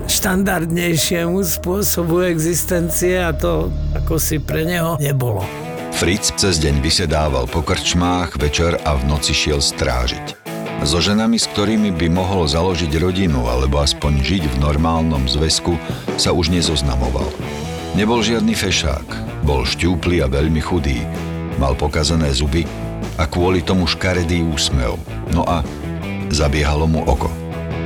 štandardnejšiemu 0.07 1.43
spôsobu 1.43 2.23
existencie 2.31 3.19
a 3.19 3.35
to 3.35 3.75
ako 3.99 4.23
si 4.23 4.39
pre 4.39 4.63
neho 4.63 4.95
nebolo. 5.03 5.43
Fritz 5.95 6.35
cez 6.39 6.63
deň 6.63 6.83
vysedával 6.83 7.51
po 7.51 7.63
krčmách, 7.63 8.39
večer 8.39 8.79
a 8.83 8.99
v 8.99 9.03
noci 9.11 9.35
šiel 9.35 9.59
strážiť. 9.63 10.44
So 10.83 10.99
ženami, 10.99 11.39
s 11.39 11.47
ktorými 11.47 11.95
by 11.95 12.11
mohol 12.11 12.51
založiť 12.51 12.91
rodinu 12.99 13.47
alebo 13.47 13.79
aspoň 13.79 14.19
žiť 14.19 14.43
v 14.51 14.57
normálnom 14.59 15.31
zväzku, 15.31 15.79
sa 16.19 16.35
už 16.35 16.51
nezoznamoval. 16.51 17.31
Nebol 17.95 18.27
žiadny 18.27 18.59
fešák, 18.59 19.43
bol 19.47 19.63
šťúply 19.63 20.19
a 20.19 20.27
veľmi 20.27 20.59
chudý, 20.59 21.07
mal 21.63 21.79
pokazané 21.79 22.35
zuby 22.35 22.67
a 23.19 23.31
kvôli 23.31 23.63
tomu 23.63 23.87
škaredý 23.87 24.43
úsmev. 24.43 24.99
No 25.31 25.47
a 25.47 25.63
zabiehalo 26.35 26.91
mu 26.91 27.07
oko. 27.07 27.31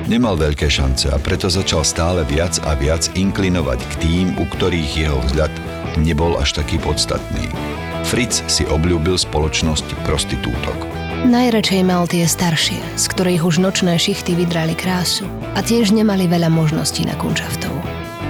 Nemal 0.08 0.40
veľké 0.40 0.72
šance 0.72 1.12
a 1.12 1.20
preto 1.20 1.52
začal 1.52 1.84
stále 1.84 2.24
viac 2.24 2.56
a 2.64 2.72
viac 2.72 3.12
inklinovať 3.12 3.80
k 3.84 3.92
tým, 4.00 4.26
u 4.40 4.48
ktorých 4.48 4.92
jeho 4.96 5.20
vzhľad 5.28 5.52
nebol 6.00 6.40
až 6.40 6.56
taký 6.56 6.80
podstatný. 6.80 7.44
Fritz 8.08 8.40
si 8.48 8.64
obľúbil 8.64 9.20
spoločnosť 9.20 9.84
prostitútok. 10.08 10.97
Najradšej 11.26 11.82
mal 11.82 12.06
tie 12.06 12.30
staršie, 12.30 12.78
z 12.94 13.04
ktorých 13.10 13.42
už 13.42 13.58
nočné 13.58 13.98
šichty 13.98 14.38
vydrali 14.38 14.78
krásu 14.78 15.26
a 15.58 15.66
tiež 15.66 15.90
nemali 15.90 16.30
veľa 16.30 16.46
možností 16.46 17.02
na 17.02 17.18
kunčaftov. 17.18 17.74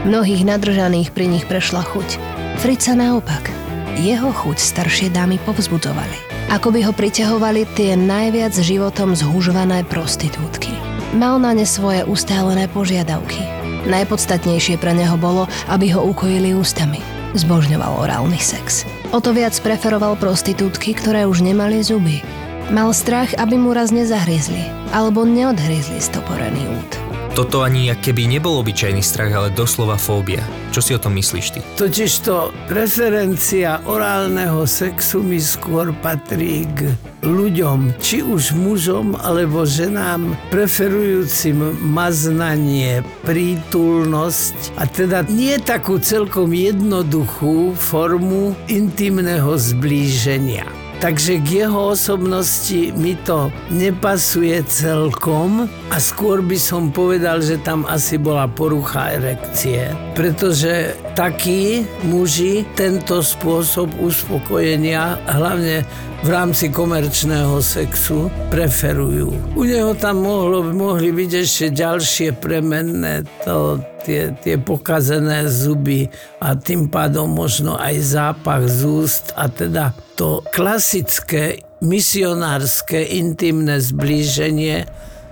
Mnohých 0.09 0.49
nadržaných 0.49 1.13
pri 1.13 1.29
nich 1.29 1.45
prešla 1.45 1.85
chuť. 1.85 2.17
Frica 2.65 2.97
naopak. 2.97 3.53
Jeho 4.01 4.33
chuť 4.33 4.57
staršie 4.57 5.13
dámy 5.13 5.37
povzbudzovali. 5.45 6.17
Ako 6.49 6.73
by 6.73 6.81
ho 6.89 6.97
priťahovali 6.97 7.69
tie 7.77 7.93
najviac 7.93 8.57
životom 8.57 9.13
zhužované 9.13 9.85
prostitútky. 9.85 10.73
Mal 11.13 11.37
na 11.37 11.53
ne 11.53 11.69
svoje 11.69 12.09
ustálené 12.09 12.73
požiadavky. 12.73 13.45
Najpodstatnejšie 13.85 14.81
pre 14.81 14.97
neho 14.97 15.21
bolo, 15.21 15.45
aby 15.69 15.93
ho 15.93 16.01
ukojili 16.09 16.57
ústami. 16.57 17.05
Zbožňoval 17.37 18.01
orálny 18.01 18.41
sex. 18.41 18.89
O 19.13 19.21
to 19.21 19.37
viac 19.37 19.53
preferoval 19.61 20.17
prostitútky, 20.17 20.97
ktoré 20.97 21.29
už 21.29 21.45
nemali 21.45 21.85
zuby. 21.85 22.25
Mal 22.69 22.93
strach, 22.93 23.33
aby 23.41 23.57
mu 23.57 23.73
raz 23.73 23.89
nezahryzli, 23.89 24.61
alebo 24.93 25.25
neodhryzli 25.25 26.05
stoporený 26.05 26.69
út. 26.69 26.93
Toto 27.33 27.65
ani 27.65 27.89
keby 27.97 28.29
nebol 28.29 28.61
obyčajný 28.61 29.01
strach, 29.01 29.33
ale 29.33 29.49
doslova 29.49 29.97
fóbia. 29.97 30.45
Čo 30.69 30.85
si 30.85 30.93
o 30.93 31.01
tom 31.01 31.17
myslíš 31.17 31.47
ty? 31.57 31.65
Totižto 31.81 32.53
preferencia 32.69 33.81
orálneho 33.89 34.69
sexu 34.69 35.25
mi 35.25 35.41
skôr 35.41 35.97
patrí 36.05 36.69
k 36.77 36.93
ľuďom, 37.25 37.97
či 38.05 38.21
už 38.21 38.53
mužom 38.53 39.17
alebo 39.17 39.65
ženám, 39.65 40.37
preferujúcim 40.53 41.73
maznanie, 41.81 43.01
prítulnosť 43.25 44.77
a 44.77 44.85
teda 44.85 45.25
nie 45.33 45.57
takú 45.57 45.97
celkom 45.97 46.53
jednoduchú 46.53 47.73
formu 47.73 48.53
intimného 48.69 49.57
zblíženia. 49.57 50.69
Takže 50.99 51.39
k 51.47 51.63
jeho 51.63 51.95
osobnosti 51.95 52.91
mi 52.99 53.15
to 53.23 53.55
nepasuje 53.71 54.67
celkom 54.67 55.71
a 55.95 55.97
skôr 56.03 56.43
by 56.43 56.59
som 56.59 56.91
povedal, 56.91 57.39
že 57.39 57.63
tam 57.63 57.87
asi 57.87 58.19
bola 58.19 58.51
porucha 58.51 59.15
erekcie. 59.15 59.95
Pretože 60.19 60.99
takí 61.15 61.87
muži 62.03 62.67
tento 62.75 63.23
spôsob 63.23 63.95
uspokojenia, 64.03 65.23
hlavne 65.31 65.87
v 66.27 66.29
rámci 66.35 66.67
komerčného 66.67 67.63
sexu, 67.63 68.27
preferujú. 68.51 69.31
U 69.55 69.63
neho 69.63 69.95
tam 69.95 70.27
mohlo, 70.27 70.67
mohli 70.67 71.15
byť 71.15 71.31
ešte 71.31 71.67
ďalšie 71.79 72.43
premenné 72.43 73.23
to, 73.47 73.79
tie, 74.03 74.35
tie 74.43 74.59
pokazené 74.59 75.47
zuby 75.47 76.11
a 76.43 76.59
tým 76.59 76.91
pádom 76.91 77.31
možno 77.31 77.79
aj 77.79 77.95
zápach 78.03 78.67
z 78.67 78.83
úst 78.83 79.31
a 79.39 79.47
teda 79.47 79.95
to 80.19 80.43
klasické 80.51 81.63
misionárske 81.79 82.99
intimné 83.07 83.79
zblíženie 83.79 84.83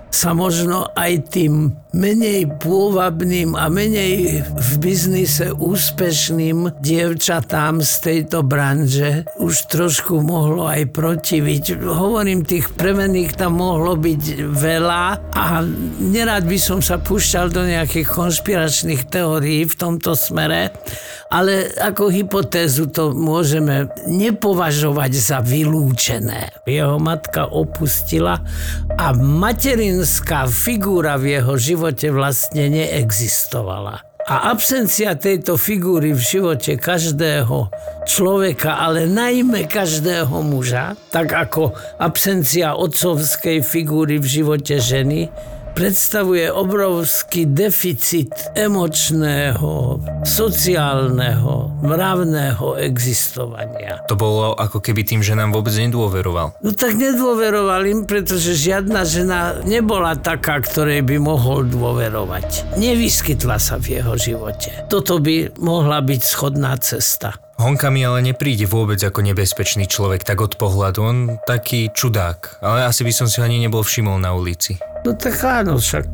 sa 0.09 0.31
možno 0.31 0.87
aj 0.95 1.31
tým 1.31 1.75
menej 1.97 2.61
pôvabným 2.61 3.57
a 3.57 3.71
menej 3.73 4.45
v 4.45 4.71
biznise 4.77 5.49
úspešným 5.55 6.77
dievčatám 6.77 7.81
z 7.81 7.93
tejto 8.03 8.45
branže 8.45 9.25
už 9.41 9.55
trošku 9.65 10.21
mohlo 10.21 10.69
aj 10.69 10.93
protiviť. 10.93 11.81
Hovorím, 11.81 12.45
tých 12.45 12.69
premených 12.77 13.39
tam 13.39 13.57
mohlo 13.57 13.97
byť 13.97 14.23
veľa 14.45 15.03
a 15.33 15.65
nerad 16.03 16.45
by 16.45 16.59
som 16.61 16.79
sa 16.85 17.01
púšťal 17.01 17.49
do 17.49 17.65
nejakých 17.65 18.07
konšpiračných 18.07 19.09
teórií 19.09 19.65
v 19.65 19.75
tomto 19.75 20.13
smere, 20.13 20.69
ale 21.33 21.73
ako 21.81 22.13
hypotézu 22.13 22.93
to 22.93 23.11
môžeme 23.11 23.89
nepovažovať 24.05 25.11
za 25.17 25.39
vylúčené. 25.41 26.61
Jeho 26.67 27.01
matka 27.01 27.49
opustila 27.49 28.37
a 28.97 29.13
materinská 29.13 30.49
figúra 30.49 31.21
v 31.21 31.37
jeho 31.37 31.53
živote 31.53 32.09
vlastne 32.09 32.65
neexistovala. 32.73 34.01
A 34.27 34.51
absencia 34.51 35.15
tejto 35.15 35.55
figúry 35.55 36.11
v 36.11 36.19
živote 36.19 36.75
každého 36.75 37.71
človeka, 38.09 38.81
ale 38.81 39.07
najmä 39.07 39.69
každého 39.69 40.43
muža, 40.43 40.97
tak 41.13 41.31
ako 41.31 41.77
absencia 42.01 42.75
otcovskej 42.75 43.63
figúry 43.63 44.19
v 44.19 44.27
živote 44.27 44.81
ženy, 44.81 45.31
predstavuje 45.77 46.49
obrovský 46.49 47.53
deficit 47.53 48.33
emočného, 48.57 50.01
sociálneho, 50.25 51.85
mravného 51.85 52.81
existovania. 52.81 54.01
To 54.09 54.17
bolo 54.17 54.57
ako 54.57 54.81
keby 54.81 55.05
tým, 55.05 55.21
že 55.21 55.37
nám 55.37 55.53
vôbec 55.53 55.77
nedôveroval. 55.77 56.57
No 56.65 56.73
tak 56.73 56.97
nedôveroval 56.97 57.85
im, 57.93 57.99
pretože 58.09 58.57
žiadna 58.57 59.05
žena 59.05 59.61
nebola 59.69 60.17
taká, 60.17 60.57
ktorej 60.65 61.05
by 61.05 61.21
mohol 61.21 61.69
dôverovať. 61.69 62.73
Nevyskytla 62.81 63.61
sa 63.61 63.77
v 63.77 64.01
jeho 64.01 64.17
živote. 64.17 64.89
Toto 64.89 65.21
by 65.21 65.61
mohla 65.61 66.01
byť 66.01 66.21
schodná 66.25 66.73
cesta. 66.81 67.37
Honka 67.57 67.89
mi 67.89 68.05
ale 68.05 68.21
nepríde 68.21 68.69
vôbec 68.69 69.01
ako 69.01 69.25
nebezpečný 69.25 69.89
človek, 69.89 70.21
tak 70.21 70.45
od 70.45 70.61
pohľadu. 70.61 70.99
On 71.01 71.17
taký 71.41 71.89
čudák, 71.89 72.61
ale 72.61 72.85
asi 72.85 73.01
by 73.01 73.09
som 73.09 73.25
si 73.25 73.41
ho 73.41 73.49
ani 73.49 73.57
nebol 73.57 73.81
všimol 73.81 74.21
na 74.21 74.37
ulici. 74.37 74.77
No 75.01 75.17
tak 75.17 75.41
áno, 75.41 75.81
však 75.81 76.05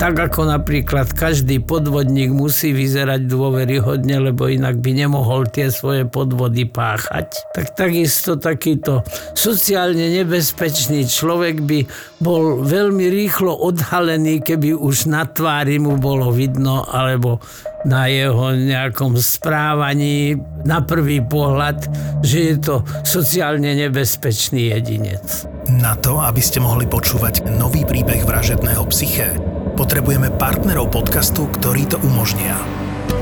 Tak 0.00 0.32
ako 0.32 0.48
napríklad 0.48 1.12
každý 1.12 1.60
podvodník 1.60 2.32
musí 2.32 2.72
vyzerať 2.72 3.28
dôveryhodne, 3.28 4.32
lebo 4.32 4.48
inak 4.48 4.80
by 4.80 4.96
nemohol 4.96 5.44
tie 5.44 5.68
svoje 5.68 6.08
podvody 6.08 6.64
páchať. 6.64 7.28
Tak 7.52 7.76
takisto 7.76 8.40
takýto 8.40 9.04
sociálne 9.36 10.08
nebezpečný 10.08 11.04
človek 11.04 11.60
by 11.60 11.84
bol 12.16 12.64
veľmi 12.64 13.12
rýchlo 13.12 13.52
odhalený, 13.52 14.40
keby 14.40 14.72
už 14.72 15.04
na 15.04 15.28
tvári 15.28 15.76
mu 15.76 16.00
bolo 16.00 16.32
vidno, 16.32 16.88
alebo 16.88 17.36
na 17.84 18.08
jeho 18.08 18.56
nejakom 18.56 19.20
správaní 19.20 20.32
na 20.64 20.80
prvý 20.80 21.20
pohľad, 21.20 21.76
že 22.24 22.38
je 22.40 22.56
to 22.56 22.74
sociálne 23.04 23.68
nebezpečný 23.76 24.72
jedinec. 24.72 25.44
Na 25.76 25.92
to, 25.92 26.16
aby 26.24 26.40
ste 26.40 26.56
mohli 26.56 26.88
počúvať 26.88 27.44
nový 27.60 27.84
príbeh 27.84 28.24
vražedného 28.24 28.80
psyché, 28.88 29.36
potrebujeme 29.80 30.28
partnerov 30.28 30.92
podcastu, 30.92 31.48
ktorí 31.48 31.88
to 31.88 31.96
umožnia. 32.04 32.52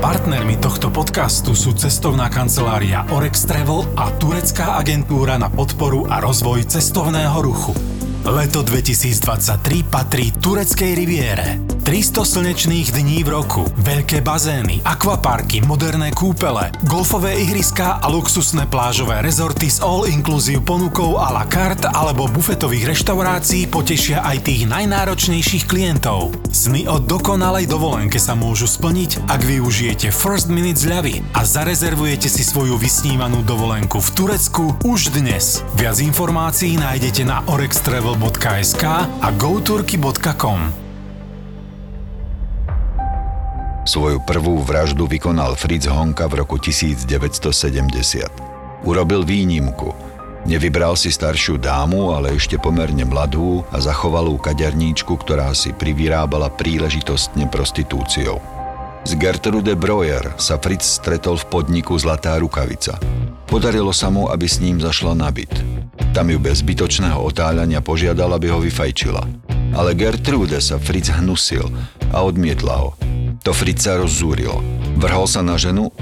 Partnermi 0.03 0.59
tohto 0.59 0.91
podcastu 0.91 1.55
sú 1.55 1.71
cestovná 1.71 2.27
kancelária 2.27 3.07
Orex 3.15 3.47
Travel 3.47 3.87
a 3.95 4.11
turecká 4.19 4.75
agentúra 4.75 5.39
na 5.39 5.47
podporu 5.47 6.11
a 6.11 6.19
rozvoj 6.19 6.67
cestovného 6.67 7.39
ruchu. 7.39 7.71
Leto 8.27 8.59
2023 8.67 9.87
patrí 9.87 10.35
tureckej 10.35 10.91
riviére. 10.99 11.78
300 11.81 12.21
slnečných 12.27 12.91
dní 12.91 13.23
v 13.23 13.29
roku, 13.39 13.63
veľké 13.79 14.19
bazény, 14.19 14.83
akvaparky, 14.83 15.63
moderné 15.63 16.11
kúpele, 16.11 16.69
golfové 16.85 17.39
ihriská 17.39 18.03
a 18.03 18.11
luxusné 18.11 18.67
plážové 18.67 19.23
rezorty 19.23 19.71
s 19.71 19.79
all-inclusive 19.79 20.59
ponukou 20.65 21.15
a 21.15 21.31
la 21.31 21.47
carte 21.47 21.87
alebo 21.87 22.27
bufetových 22.27 22.91
reštaurácií 22.95 23.71
potešia 23.71 24.25
aj 24.27 24.49
tých 24.49 24.67
najnáročnejších 24.67 25.65
klientov. 25.69 26.35
Sny 26.51 26.89
o 26.91 26.99
dokonalej 26.99 27.71
dovolenke 27.71 28.19
sa 28.19 28.35
môžu 28.35 28.67
splniť, 28.67 29.29
ak 29.31 29.41
využijete 29.45 30.11
First 30.11 30.51
Minute 30.51 30.81
zľavy 30.81 31.23
a 31.37 31.47
zarezervujete 31.47 32.27
si 32.27 32.43
svoju 32.43 32.75
vysnívanú 32.75 33.45
dovolenku 33.45 34.03
v 34.03 34.09
Turecku 34.17 34.75
už 34.83 35.15
dnes. 35.15 35.63
Viac 35.79 36.01
informácií 36.03 36.75
nájdete 36.75 37.23
na 37.23 37.45
orextravel.sk 37.47 38.83
a 39.07 39.27
goturky.com. 39.37 40.88
Svoju 43.87 44.19
prvú 44.19 44.59
vraždu 44.59 45.07
vykonal 45.07 45.55
Fritz 45.55 45.87
Honka 45.87 46.27
v 46.27 46.43
roku 46.43 46.59
1970. 46.59 47.07
Urobil 48.83 49.23
výnimku. 49.23 49.95
Nevybral 50.47 50.95
si 50.99 51.11
staršiu 51.11 51.59
dámu, 51.59 52.15
ale 52.15 52.35
ešte 52.35 52.55
pomerne 52.59 53.03
mladú 53.03 53.63
a 53.71 53.79
zachovalú 53.79 54.39
kaderníčku, 54.39 55.15
ktorá 55.19 55.51
si 55.55 55.75
privyrábala 55.75 56.47
príležitostne 56.51 57.47
prostitúciou. 57.51 58.39
Z 59.07 59.15
Gertrude 59.15 59.75
Breuer 59.79 60.35
sa 60.35 60.59
Fritz 60.59 60.99
stretol 60.99 61.39
v 61.39 61.47
podniku 61.47 61.95
Zlatá 61.95 62.35
rukavica. 62.35 62.99
Podarilo 63.47 63.95
sa 63.95 64.11
mu, 64.11 64.27
aby 64.27 64.45
s 64.45 64.59
ním 64.59 64.79
zašla 64.83 65.15
na 65.15 65.31
byt. 65.31 65.51
Tam 66.11 66.27
ju 66.27 66.37
bez 66.37 66.61
zbytočného 66.61 67.19
otáľania 67.19 67.79
požiadal, 67.79 68.35
aby 68.35 68.51
ho 68.51 68.59
vyfajčila. 68.59 69.23
Ale 69.71 69.95
Gertrude 69.95 70.59
sa 70.59 70.75
Fritz 70.77 71.09
hnusil 71.15 71.63
a 72.11 72.21
odmietla 72.21 72.75
ho. 72.75 72.91
To 73.47 73.55
Fritza 73.55 73.95
rozzúrilo. 73.95 74.59
Vrhol 74.99 75.23
sa 75.23 75.39
na 75.39 75.55
ženu 75.55 75.95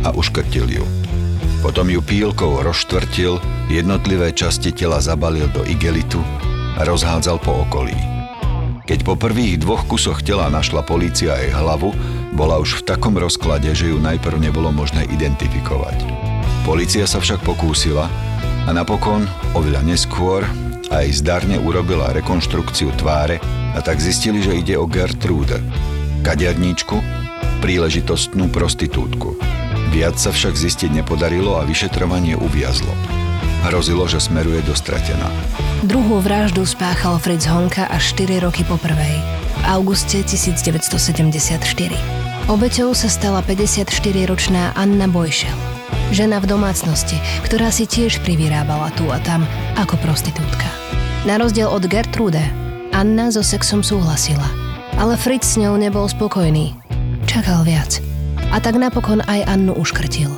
a 0.00 0.16
uškrtil 0.16 0.80
ju. 0.80 0.84
Potom 1.60 1.92
ju 1.92 2.00
pílkou 2.00 2.64
rozštvrtil, 2.64 3.36
jednotlivé 3.68 4.32
časti 4.32 4.72
tela 4.72 4.96
zabalil 4.96 5.44
do 5.52 5.60
igelitu 5.68 6.16
a 6.80 6.88
rozhádzal 6.88 7.36
po 7.44 7.68
okolí. 7.68 7.92
Keď 8.88 9.04
po 9.04 9.12
prvých 9.12 9.60
dvoch 9.60 9.84
kusoch 9.84 10.24
tela 10.24 10.48
našla 10.48 10.80
polícia 10.80 11.36
jej 11.36 11.52
hlavu, 11.52 11.92
bola 12.32 12.56
už 12.56 12.80
v 12.80 12.86
takom 12.88 13.12
rozklade, 13.12 13.68
že 13.76 13.92
ju 13.92 14.00
najprv 14.00 14.40
nebolo 14.40 14.72
možné 14.72 15.04
identifikovať. 15.12 16.00
Polícia 16.64 17.04
sa 17.04 17.20
však 17.20 17.44
pokúsila 17.44 18.08
a 18.64 18.70
napokon, 18.72 19.28
oveľa 19.52 19.84
neskôr, 19.84 20.48
aj 20.88 21.06
zdarne 21.12 21.60
urobila 21.60 22.10
rekonštrukciu 22.16 22.90
tváre 22.96 23.36
a 23.76 23.78
tak 23.84 24.00
zistili, 24.00 24.40
že 24.40 24.58
ide 24.58 24.74
o 24.80 24.88
Gertrude, 24.88 25.62
kaderníčku, 26.20 27.00
príležitostnú 27.64 28.52
prostitútku. 28.52 29.36
Viac 29.90 30.16
sa 30.16 30.30
však 30.30 30.54
zistiť 30.54 31.02
nepodarilo 31.02 31.58
a 31.58 31.66
vyšetrovanie 31.66 32.38
uviazlo. 32.38 32.92
Hrozilo, 33.66 34.08
že 34.08 34.22
smeruje 34.22 34.64
do 34.64 34.72
stratená. 34.72 35.28
Druhú 35.84 36.22
vraždu 36.24 36.64
spáchal 36.64 37.20
Fritz 37.20 37.44
Honka 37.44 37.88
až 37.88 38.16
4 38.16 38.46
roky 38.46 38.64
po 38.64 38.80
prvej, 38.80 39.16
v 39.60 39.62
auguste 39.68 40.24
1974. 40.24 41.60
Obeťou 42.48 42.96
sa 42.96 43.08
stala 43.12 43.44
54-ročná 43.44 44.72
Anna 44.78 45.10
Bojšel, 45.10 45.52
žena 46.14 46.40
v 46.40 46.48
domácnosti, 46.48 47.20
ktorá 47.44 47.68
si 47.68 47.84
tiež 47.84 48.24
privyrábala 48.24 48.88
tu 48.96 49.08
a 49.12 49.20
tam 49.20 49.44
ako 49.76 50.00
prostitútka. 50.00 50.68
Na 51.28 51.36
rozdiel 51.36 51.68
od 51.68 51.84
Gertrude, 51.84 52.40
Anna 52.96 53.28
so 53.28 53.44
sexom 53.44 53.84
súhlasila– 53.84 54.48
ale 55.00 55.16
Fritz 55.16 55.56
s 55.56 55.58
ňou 55.58 55.80
nebol 55.80 56.04
spokojný. 56.04 56.76
Čakal 57.24 57.64
viac. 57.64 58.04
A 58.52 58.60
tak 58.60 58.76
napokon 58.76 59.24
aj 59.24 59.48
Annu 59.48 59.72
uškrtil. 59.80 60.28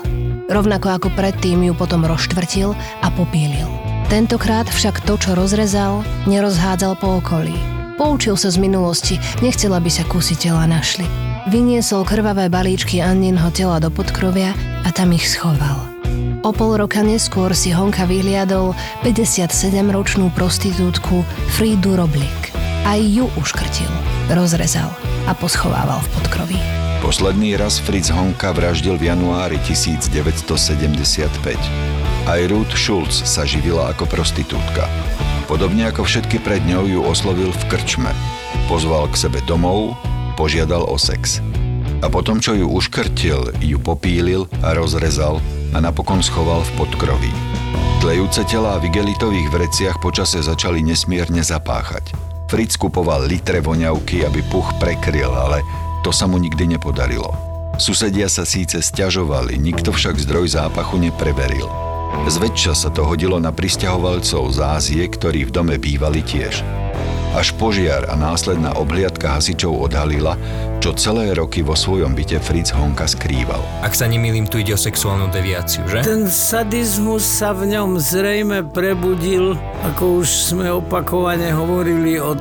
Rovnako 0.47 1.03
ako 1.03 1.09
predtým 1.19 1.67
ju 1.67 1.75
potom 1.75 2.07
rozštvrtil 2.07 2.71
a 3.03 3.07
popílil. 3.11 3.67
Tentokrát 4.07 4.71
však 4.71 5.03
to, 5.03 5.19
čo 5.19 5.35
rozrezal, 5.35 6.07
nerozhádzal 6.31 6.95
po 7.03 7.19
okolí. 7.19 7.57
Poučil 7.99 8.39
sa 8.39 8.55
z 8.55 8.63
minulosti, 8.63 9.19
nechcel, 9.43 9.75
aby 9.75 9.91
sa 9.91 10.07
kusy 10.07 10.39
tela 10.39 10.63
našli. 10.71 11.09
Vyniesol 11.51 12.07
krvavé 12.07 12.47
balíčky 12.47 13.03
Anninho 13.03 13.51
tela 13.51 13.83
do 13.83 13.91
podkrovia 13.91 14.55
a 14.87 14.89
tam 14.95 15.11
ich 15.11 15.27
schoval. 15.27 15.91
O 16.47 16.55
pol 16.55 16.79
roka 16.79 17.03
neskôr 17.03 17.51
si 17.51 17.75
Honka 17.75 18.07
vyhliadol 18.07 18.79
57-ročnú 19.03 20.31
prostitútku 20.39 21.27
Frídu 21.59 21.99
Roblik. 21.99 22.55
Aj 22.83 22.99
ju 22.99 23.31
uškrtil 23.39 24.22
rozrezal 24.33 24.91
a 25.29 25.33
poschovával 25.37 26.01
v 26.03 26.09
podkroví. 26.19 26.59
Posledný 27.03 27.59
raz 27.59 27.83
Fritz 27.83 28.15
Honka 28.15 28.55
vraždil 28.55 28.95
v 28.95 29.11
januári 29.11 29.59
1975. 29.67 31.29
Aj 32.31 32.41
Ruth 32.47 32.75
Schulz 32.79 33.27
sa 33.27 33.43
živila 33.43 33.91
ako 33.91 34.07
prostitútka. 34.07 34.87
Podobne 35.51 35.91
ako 35.91 36.07
všetky 36.07 36.39
pred 36.41 36.63
ňou 36.63 36.87
ju 36.87 37.01
oslovil 37.03 37.51
v 37.51 37.63
krčme. 37.67 38.15
Pozval 38.71 39.11
k 39.11 39.19
sebe 39.27 39.43
domov, 39.45 39.99
požiadal 40.39 40.87
o 40.87 40.95
sex. 40.95 41.43
A 42.03 42.07
potom, 42.07 42.39
čo 42.39 42.55
ju 42.55 42.71
uškrtil, 42.71 43.51
ju 43.59 43.79
popílil 43.83 44.47
a 44.63 44.75
rozrezal 44.75 45.43
a 45.75 45.79
napokon 45.83 46.23
schoval 46.23 46.63
v 46.63 46.87
podkroví. 46.87 47.33
Tlejúce 47.99 48.47
tela 48.47 48.79
v 48.79 48.91
igelitových 48.91 49.49
vreciach 49.51 49.97
počase 50.03 50.43
začali 50.43 50.83
nesmierne 50.83 51.43
zapáchať. 51.43 52.32
Fritz 52.53 52.77
kupoval 52.77 53.25
litre 53.25 53.65
voňavky, 53.65 54.29
aby 54.29 54.45
puch 54.53 54.77
prekryl, 54.77 55.33
ale 55.33 55.65
to 56.05 56.13
sa 56.13 56.29
mu 56.29 56.37
nikdy 56.37 56.69
nepodarilo. 56.69 57.33
Susedia 57.81 58.29
sa 58.29 58.45
síce 58.45 58.77
stiažovali, 58.85 59.57
nikto 59.57 59.89
však 59.89 60.21
zdroj 60.21 60.61
zápachu 60.61 61.01
nepreveril. 61.01 61.65
Zväčša 62.29 62.77
sa 62.77 62.93
to 62.93 63.09
hodilo 63.09 63.41
na 63.41 63.57
pristahovalcov 63.57 64.53
z 64.53 64.59
Ázie, 64.69 65.09
ktorí 65.09 65.49
v 65.49 65.55
dome 65.57 65.81
bývali 65.81 66.21
tiež. 66.21 66.61
Až 67.33 67.57
požiar 67.57 68.05
a 68.07 68.15
následná 68.15 68.77
obhliadka 68.77 69.41
hasičov 69.41 69.89
odhalila, 69.89 70.37
čo 70.85 70.93
celé 70.93 71.33
roky 71.33 71.65
vo 71.65 71.73
svojom 71.73 72.13
byte 72.13 72.37
Fritz 72.45 72.77
Honka 72.77 73.09
skrýval. 73.09 73.65
Ak 73.81 73.97
sa 73.97 74.05
nemýlim, 74.05 74.45
tu 74.45 74.61
ide 74.61 74.77
o 74.77 74.81
sexuálnu 74.81 75.33
deviáciu, 75.33 75.81
že? 75.89 76.05
Ten 76.05 76.29
sadizmus 76.29 77.25
sa 77.25 77.57
v 77.57 77.73
ňom 77.73 77.97
zrejme 77.97 78.69
prebudil, 78.77 79.57
ako 79.81 80.21
už 80.21 80.29
sme 80.29 80.69
opakovane 80.77 81.49
hovorili 81.57 82.21
o 82.21 82.37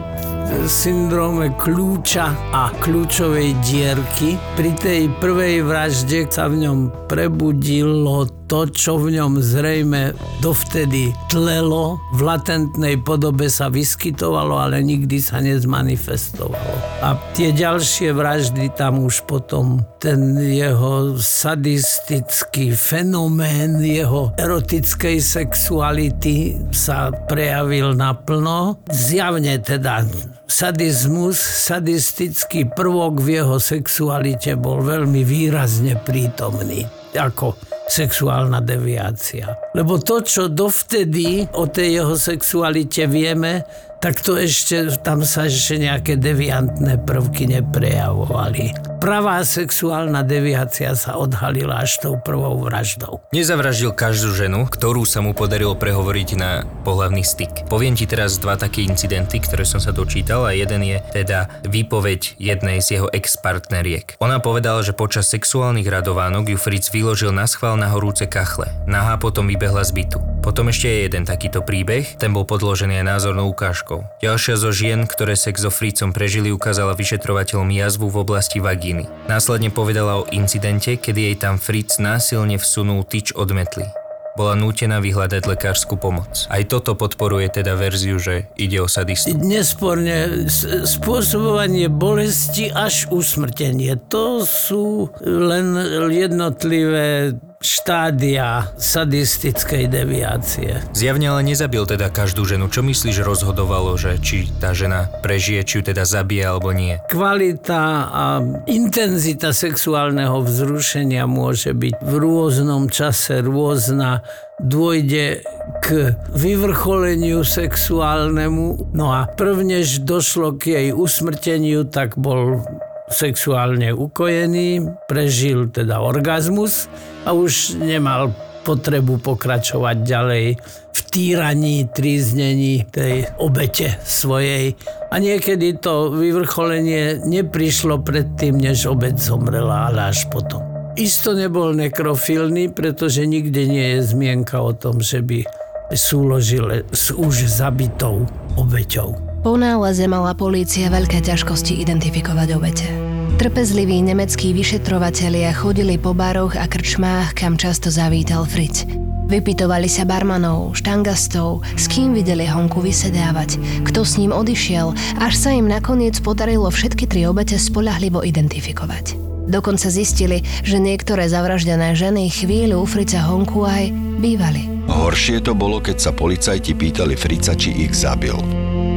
syndróme 0.68 1.56
kľúča 1.56 2.36
a 2.52 2.76
kľúčovej 2.84 3.56
dierky. 3.64 4.36
Pri 4.60 4.76
tej 4.76 5.08
prvej 5.24 5.64
vražde 5.64 6.28
sa 6.28 6.52
v 6.52 6.68
ňom 6.68 7.08
prebudilo 7.08 8.28
to, 8.52 8.68
čo 8.68 9.00
v 9.00 9.16
ňom 9.16 9.40
zrejme 9.40 10.12
dovtedy 10.44 11.16
tlelo, 11.32 12.04
v 12.12 12.20
latentnej 12.20 13.00
podobe 13.00 13.48
sa 13.48 13.72
vyskytovalo, 13.72 14.60
ale 14.60 14.84
nikdy 14.84 15.24
sa 15.24 15.40
nezmanifestovalo. 15.40 16.76
A 17.00 17.16
tie 17.32 17.56
ďalšie 17.56 18.12
vraždy 18.12 18.76
tam 18.76 19.08
už 19.08 19.24
potom 19.24 19.80
ten 20.04 20.36
jeho 20.36 21.16
sadistický 21.16 22.76
fenomén, 22.76 23.80
jeho 23.80 24.36
erotickej 24.36 25.24
sexuality 25.24 26.60
sa 26.76 27.08
prejavil 27.32 27.96
naplno. 27.96 28.84
Zjavne 28.92 29.64
teda 29.64 30.04
sadizmus, 30.44 31.40
sadistický 31.40 32.68
prvok 32.68 33.24
v 33.24 33.40
jeho 33.40 33.64
sexualite 33.64 34.60
bol 34.60 34.84
veľmi 34.84 35.24
výrazne 35.24 35.96
prítomný. 36.04 36.84
Ako 37.16 37.71
sexuálna 37.92 38.64
deviácia. 38.64 39.60
Lebo 39.76 40.00
to, 40.00 40.24
čo 40.24 40.48
dovtedy 40.48 41.44
o 41.60 41.68
tej 41.68 42.00
jeho 42.00 42.16
sexualite 42.16 43.04
vieme, 43.12 43.68
tak 44.00 44.24
to 44.24 44.40
ešte, 44.40 44.96
tam 45.04 45.28
sa 45.28 45.52
ešte 45.52 45.76
nejaké 45.76 46.16
deviantné 46.16 47.04
prvky 47.04 47.52
neprejavovali. 47.52 48.91
Pravá 49.02 49.42
sexuálna 49.42 50.22
deviácia 50.22 50.94
sa 50.94 51.18
odhalila 51.18 51.82
až 51.82 51.98
tou 52.06 52.22
prvou 52.22 52.62
vraždou. 52.62 53.26
Nezavraždil 53.34 53.98
každú 53.98 54.30
ženu, 54.38 54.70
ktorú 54.70 55.10
sa 55.10 55.26
mu 55.26 55.34
podarilo 55.34 55.74
prehovoriť 55.74 56.30
na 56.38 56.70
pohľavný 56.86 57.26
styk. 57.26 57.66
Poviem 57.66 57.98
ti 57.98 58.06
teraz 58.06 58.38
dva 58.38 58.62
také 58.62 58.86
incidenty, 58.86 59.42
ktoré 59.42 59.66
som 59.66 59.82
sa 59.82 59.90
dočítal 59.90 60.46
a 60.46 60.54
jeden 60.54 60.86
je 60.86 61.02
teda 61.18 61.50
výpoveď 61.66 62.38
jednej 62.38 62.78
z 62.78 63.02
jeho 63.02 63.10
ex-partneriek. 63.10 64.22
Ona 64.22 64.38
povedala, 64.38 64.86
že 64.86 64.94
počas 64.94 65.34
sexuálnych 65.34 65.90
radovánok 65.90 66.54
ju 66.54 66.58
Fritz 66.62 66.94
vyložil 66.94 67.34
na 67.34 67.50
schvál 67.50 67.82
na 67.82 67.90
horúce 67.90 68.30
kachle. 68.30 68.70
Nahá 68.86 69.18
potom 69.18 69.50
vybehla 69.50 69.82
z 69.82 69.98
bytu. 69.98 70.22
Potom 70.46 70.70
ešte 70.70 70.90
je 70.90 71.10
jeden 71.10 71.26
takýto 71.26 71.66
príbeh, 71.66 72.18
ten 72.22 72.34
bol 72.34 72.46
podložený 72.46 73.02
aj 73.02 73.06
názornou 73.18 73.50
ukážkou. 73.50 74.06
Ďalšia 74.26 74.56
zo 74.58 74.70
žien, 74.74 75.06
ktoré 75.10 75.38
sex 75.38 75.66
so 75.66 75.74
Fritzom 75.74 76.14
prežili, 76.14 76.54
ukázala 76.54 76.98
vyšetrovateľom 76.98 77.70
jazvu 77.70 78.10
v 78.10 78.26
oblasti 78.26 78.58
vagíny. 78.58 78.91
Následne 79.32 79.72
povedala 79.72 80.22
o 80.22 80.28
incidente, 80.36 81.00
kedy 81.00 81.32
jej 81.32 81.36
tam 81.40 81.56
Fritz 81.56 81.98
násilne 81.98 82.60
vsunul 82.60 83.08
tyč 83.08 83.32
od 83.32 83.50
metly. 83.56 83.88
Bola 84.32 84.56
nútená 84.56 85.04
vyhľadať 85.04 85.44
lekárskú 85.44 86.00
pomoc. 86.00 86.48
Aj 86.48 86.64
toto 86.64 86.96
podporuje 86.96 87.52
teda 87.52 87.76
verziu, 87.76 88.16
že 88.16 88.48
ide 88.56 88.80
o 88.80 88.88
sadistu. 88.88 89.36
Nesporne 89.36 90.48
spôsobovanie 90.88 91.92
bolesti 91.92 92.72
až 92.72 93.12
usmrtenie. 93.12 94.00
To 94.08 94.48
sú 94.48 95.12
len 95.20 95.76
jednotlivé 96.08 97.36
štádia 97.62 98.74
sadistickej 98.76 99.86
deviácie. 99.86 100.82
Zjavne 100.98 101.30
ale 101.30 101.46
nezabil 101.46 101.86
teda 101.86 102.10
každú 102.10 102.44
ženu. 102.44 102.68
Čo 102.68 102.82
myslíš 102.82 103.22
rozhodovalo, 103.22 103.94
že 104.02 104.18
či 104.18 104.50
tá 104.58 104.74
žena 104.74 105.08
prežije, 105.22 105.62
či 105.62 105.74
ju 105.80 105.84
teda 105.94 106.04
zabije 106.04 106.44
alebo 106.50 106.74
nie? 106.74 106.98
Kvalita 107.06 108.10
a 108.10 108.24
intenzita 108.66 109.54
sexuálneho 109.54 110.42
vzrušenia 110.42 111.30
môže 111.30 111.78
byť 111.78 112.02
v 112.02 112.14
rôznom 112.18 112.90
čase 112.90 113.46
rôzna 113.46 114.26
dôjde 114.58 115.46
k 115.86 116.18
vyvrcholeniu 116.34 117.46
sexuálnemu. 117.46 118.94
No 118.98 119.14
a 119.14 119.30
prvnež 119.30 120.02
došlo 120.02 120.58
k 120.58 120.78
jej 120.78 120.88
usmrteniu, 120.94 121.86
tak 121.86 122.18
bol 122.18 122.66
sexuálne 123.12 123.92
ukojený, 123.92 124.88
prežil 125.06 125.68
teda 125.70 126.00
orgazmus 126.00 126.88
a 127.26 127.34
už 127.34 127.78
nemal 127.82 128.34
potrebu 128.62 129.18
pokračovať 129.22 129.98
ďalej 130.06 130.46
v 130.92 131.00
týraní, 131.10 131.90
tríznení 131.90 132.86
tej 132.88 133.26
obete 133.42 133.98
svojej. 134.06 134.78
A 135.10 135.18
niekedy 135.18 135.82
to 135.82 136.14
vyvrcholenie 136.14 137.26
neprišlo 137.26 138.00
predtým, 138.06 138.62
než 138.62 138.86
obec 138.86 139.18
zomrela, 139.18 139.90
ale 139.90 140.14
až 140.14 140.30
potom. 140.30 140.62
Isto 141.00 141.34
nebol 141.34 141.74
nekrofilný, 141.74 142.70
pretože 142.76 143.24
nikde 143.24 143.64
nie 143.66 143.88
je 143.98 144.00
zmienka 144.04 144.60
o 144.60 144.76
tom, 144.76 145.00
že 145.00 145.24
by 145.24 145.48
súložil 145.96 146.88
s 146.92 147.12
už 147.12 147.48
zabitou 147.48 148.28
obeťou. 148.60 149.16
Po 149.42 149.58
náleze 149.58 150.06
mala 150.06 150.38
polícia 150.38 150.92
veľké 150.92 151.24
ťažkosti 151.26 151.82
identifikovať 151.82 152.48
obete. 152.54 153.11
Trpezliví 153.38 154.02
nemeckí 154.02 154.52
vyšetrovatelia 154.52 155.56
chodili 155.56 155.96
po 155.96 156.12
baroch 156.12 156.58
a 156.60 156.68
krčmách, 156.68 157.38
kam 157.38 157.56
často 157.56 157.88
zavítal 157.88 158.44
Fritz. 158.44 158.84
Vypitovali 159.32 159.88
sa 159.88 160.04
barmanov, 160.04 160.76
štangastov, 160.76 161.64
s 161.80 161.88
kým 161.88 162.12
videli 162.12 162.44
Honku 162.44 162.84
vysedávať, 162.84 163.56
kto 163.88 164.04
s 164.04 164.20
ním 164.20 164.36
odišiel, 164.36 164.92
až 165.24 165.34
sa 165.40 165.56
im 165.56 165.72
nakoniec 165.72 166.20
podarilo 166.20 166.68
všetky 166.68 167.08
tri 167.08 167.24
obete 167.24 167.56
spolahlivo 167.56 168.20
identifikovať. 168.28 169.16
Dokonca 169.48 169.88
zistili, 169.88 170.44
že 170.68 170.84
niektoré 170.84 171.32
zavraždené 171.32 171.96
ženy 171.96 172.28
chvíľu 172.28 172.84
u 172.84 172.88
Frica 172.88 173.24
Honku 173.24 173.64
aj 173.64 173.90
bývali. 174.20 174.68
Horšie 174.92 175.40
to 175.40 175.56
bolo, 175.56 175.80
keď 175.80 175.98
sa 175.98 176.12
policajti 176.12 176.76
pýtali 176.76 177.16
Frica, 177.16 177.56
či 177.56 177.72
ich 177.88 177.96
zabil. 177.96 178.36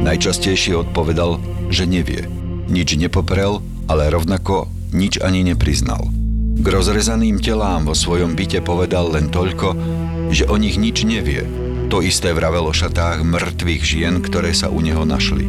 Najčastejšie 0.03 0.75
odpovedal, 0.85 1.39
že 1.71 1.87
nevie. 1.87 2.27
Nič 2.67 2.99
nepoprel, 2.99 3.63
ale 3.85 4.09
rovnako 4.09 4.71
nič 4.95 5.21
ani 5.21 5.45
nepriznal. 5.45 6.09
K 6.55 6.65
rozrezaným 6.71 7.43
telám 7.43 7.83
vo 7.83 7.91
svojom 7.91 8.33
byte 8.33 8.63
povedal 8.63 9.11
len 9.11 9.27
toľko, 9.27 9.75
že 10.31 10.47
o 10.47 10.55
nich 10.55 10.79
nič 10.79 11.03
nevie. 11.03 11.43
To 11.91 11.99
isté 12.01 12.31
vravel 12.31 12.71
šatách 12.71 13.27
mŕtvych 13.27 13.83
žien, 13.83 14.23
ktoré 14.23 14.55
sa 14.55 14.71
u 14.71 14.79
neho 14.81 15.03
našli. 15.03 15.45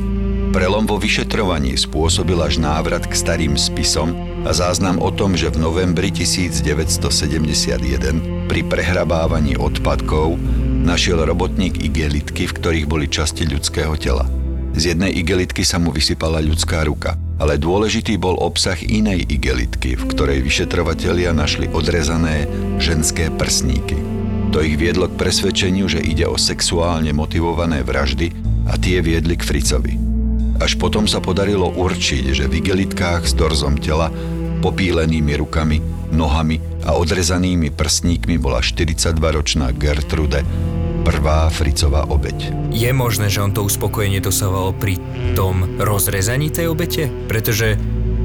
Prelom 0.52 0.88
vo 0.88 0.96
vyšetrovaní 0.96 1.76
spôsobil 1.76 2.40
až 2.40 2.56
návrat 2.58 3.04
k 3.04 3.12
starým 3.12 3.60
spisom 3.60 4.16
a 4.44 4.56
záznam 4.56 4.96
o 5.00 5.12
tom, 5.12 5.36
že 5.36 5.52
v 5.52 5.60
novembri 5.60 6.08
1971 6.08 8.48
pri 8.48 8.60
prehrabávaní 8.64 9.60
odpadkov 9.60 10.40
našiel 10.86 11.26
robotník 11.26 11.82
igelitky, 11.82 12.46
v 12.48 12.56
ktorých 12.56 12.86
boli 12.86 13.10
časti 13.10 13.44
ľudského 13.44 13.98
tela. 13.98 14.24
Z 14.76 14.94
jednej 14.94 15.12
igelitky 15.18 15.66
sa 15.66 15.82
mu 15.82 15.90
vysypala 15.90 16.38
ľudská 16.40 16.86
ruka, 16.86 17.18
ale 17.36 17.60
dôležitý 17.60 18.16
bol 18.16 18.40
obsah 18.40 18.76
inej 18.80 19.28
igelitky, 19.28 19.96
v 19.96 20.04
ktorej 20.08 20.40
vyšetrovatelia 20.40 21.36
našli 21.36 21.68
odrezané 21.68 22.48
ženské 22.80 23.28
prsníky. 23.28 24.00
To 24.56 24.64
ich 24.64 24.80
viedlo 24.80 25.04
k 25.10 25.18
presvedčeniu, 25.20 25.84
že 25.84 26.00
ide 26.00 26.24
o 26.24 26.40
sexuálne 26.40 27.12
motivované 27.12 27.84
vraždy 27.84 28.32
a 28.64 28.80
tie 28.80 29.04
viedli 29.04 29.36
k 29.36 29.44
Fricovi. 29.44 30.00
Až 30.56 30.80
potom 30.80 31.04
sa 31.04 31.20
podarilo 31.20 31.68
určiť, 31.68 32.32
že 32.32 32.48
v 32.48 32.64
igelitkách 32.64 33.28
s 33.28 33.36
torzom 33.36 33.76
tela, 33.76 34.08
popílenými 34.64 35.36
rukami, 35.36 35.84
nohami 36.16 36.56
a 36.88 36.96
odrezanými 36.96 37.68
prstníkmi 37.76 38.40
bola 38.40 38.64
42-ročná 38.64 39.76
Gertrude, 39.76 40.40
prvá 41.06 41.46
Fricová 41.54 42.10
obeď. 42.10 42.50
Je 42.74 42.90
možné, 42.90 43.30
že 43.30 43.38
on 43.38 43.54
to 43.54 43.62
uspokojenie 43.62 44.18
dosávalo 44.18 44.74
pri 44.74 44.98
tom 45.38 45.78
rozrezaní 45.78 46.50
tej 46.50 46.74
obete? 46.74 47.06
Pretože 47.30 47.78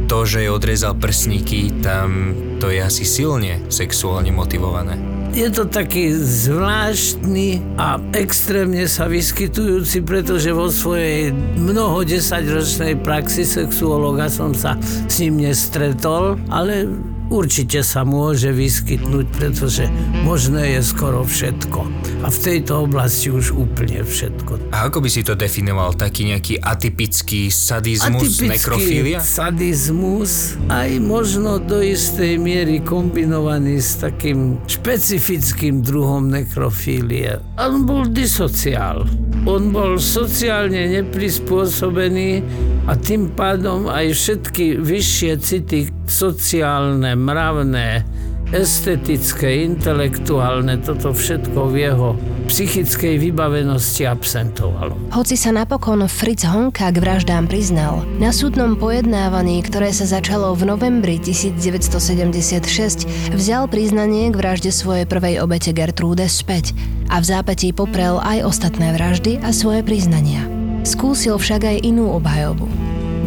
to, 0.09 0.25
že 0.25 0.41
je 0.41 0.49
odrezal 0.49 0.97
prsníky, 0.97 1.69
tam 1.85 2.33
to 2.57 2.73
je 2.73 2.81
asi 2.81 3.05
silne 3.05 3.61
sexuálne 3.69 4.33
motivované. 4.33 4.97
Je 5.31 5.47
to 5.53 5.69
taký 5.69 6.11
zvláštny 6.11 7.77
a 7.77 8.01
extrémne 8.17 8.89
sa 8.89 9.05
vyskytujúci, 9.05 10.01
pretože 10.01 10.49
vo 10.49 10.67
svojej 10.67 11.31
mnoho 11.61 12.01
desaťročnej 12.01 12.97
praxi 12.99 13.45
sexuologa 13.45 14.25
som 14.27 14.57
sa 14.57 14.75
s 14.81 15.21
ním 15.21 15.45
nestretol, 15.45 16.35
ale 16.49 16.89
určite 17.31 17.79
sa 17.81 18.03
môže 18.03 18.51
vyskytnúť, 18.51 19.25
pretože 19.31 19.87
možné 20.27 20.75
je 20.77 20.81
skoro 20.83 21.23
všetko. 21.23 21.79
A 22.21 22.27
v 22.29 22.37
tejto 22.37 22.85
oblasti 22.85 23.31
už 23.31 23.55
úplne 23.55 24.03
všetko. 24.03 24.75
A 24.75 24.91
ako 24.91 25.01
by 25.01 25.09
si 25.09 25.23
to 25.23 25.33
definoval? 25.33 25.95
Taký 25.95 26.35
nejaký 26.35 26.59
atypický 26.59 27.47
sadizmus, 27.49 28.37
Atypický 28.37 28.47
nekrofília? 28.51 29.17
sadizmus, 29.23 30.59
aj 30.67 30.91
možno 31.01 31.57
do 31.57 31.79
istej 31.81 32.37
miery 32.37 32.83
kombinovaný 32.83 33.79
s 33.79 33.97
takým 33.97 34.59
špecifickým 34.67 35.81
druhom 35.81 36.29
nekrofílie. 36.29 37.39
On 37.57 37.87
bol 37.87 38.05
disociál. 38.11 39.07
On 39.47 39.73
bol 39.73 39.97
sociálne 39.97 41.01
neprispôsobený 41.01 42.45
a 42.85 42.93
tým 42.93 43.33
pádom 43.33 43.89
aj 43.89 44.13
všetky 44.13 44.77
vyššie 44.77 45.31
city 45.41 45.89
sociálne, 46.11 47.15
mravné, 47.15 48.03
estetické, 48.51 49.63
intelektuálne, 49.63 50.75
toto 50.83 51.15
všetko 51.15 51.71
v 51.71 51.75
jeho 51.87 52.09
psychickej 52.51 53.15
vybavenosti 53.15 54.03
absentovalo. 54.03 54.99
Hoci 55.15 55.39
sa 55.39 55.55
napokon 55.55 56.03
Fritz 56.11 56.43
Honka 56.43 56.91
k 56.91 56.99
vraždám 56.99 57.47
priznal, 57.47 58.03
na 58.19 58.35
súdnom 58.35 58.75
pojednávaní, 58.75 59.63
ktoré 59.63 59.95
sa 59.95 60.03
začalo 60.03 60.51
v 60.51 60.67
novembri 60.67 61.15
1976, 61.15 63.07
vzal 63.31 63.71
priznanie 63.71 64.27
k 64.27 64.35
vražde 64.35 64.75
svojej 64.75 65.07
prvej 65.07 65.39
obete 65.39 65.71
Gertrude 65.71 66.27
späť 66.27 66.75
a 67.07 67.23
v 67.23 67.25
zápätí 67.31 67.71
poprel 67.71 68.19
aj 68.19 68.43
ostatné 68.43 68.91
vraždy 68.99 69.39
a 69.47 69.55
svoje 69.55 69.79
priznania. 69.79 70.43
Skúsil 70.83 71.39
však 71.39 71.71
aj 71.71 71.77
inú 71.87 72.11
obhajobu. 72.19 72.67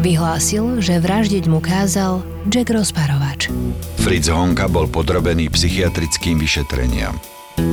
Vyhlásil, 0.05 0.85
že 0.85 1.01
vraždiť 1.01 1.49
mu 1.49 1.57
kázal 1.57 2.34
Jack 2.45 2.69
Rozparovač. 2.69 3.49
Fritz 4.05 4.29
Honka 4.29 4.69
bol 4.69 4.85
podrobený 4.85 5.49
psychiatrickým 5.49 6.37
vyšetreniam. 6.37 7.17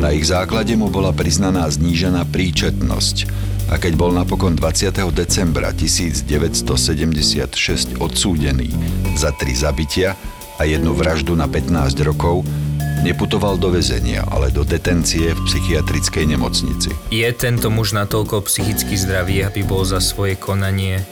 Na 0.00 0.16
ich 0.16 0.24
základe 0.24 0.72
mu 0.80 0.88
bola 0.88 1.12
priznaná 1.12 1.68
znížená 1.68 2.24
príčetnosť 2.32 3.28
a 3.68 3.76
keď 3.76 3.92
bol 4.00 4.16
napokon 4.16 4.56
20. 4.56 4.96
decembra 5.12 5.76
1976 5.76 6.24
odsúdený 8.00 8.72
za 9.12 9.37
tri 9.37 9.52
zabitia 9.52 10.16
a 10.56 10.64
jednu 10.64 10.96
vraždu 10.96 11.37
na 11.37 11.44
15 11.44 12.08
rokov, 12.08 12.40
Neputoval 13.02 13.58
do 13.58 13.74
väzenia, 13.74 14.22
ale 14.30 14.54
do 14.54 14.62
detencie 14.62 15.35
v 15.35 15.40
psychiatrickej 15.50 16.22
nemocnici. 16.22 16.94
Je 17.11 17.26
tento 17.35 17.66
muž 17.66 17.98
natoľko 17.98 18.46
psychicky 18.46 18.94
zdravý, 18.94 19.42
aby 19.42 19.66
bol 19.66 19.82
za 19.82 19.98
svoje 19.98 20.38
konanie 20.38 21.02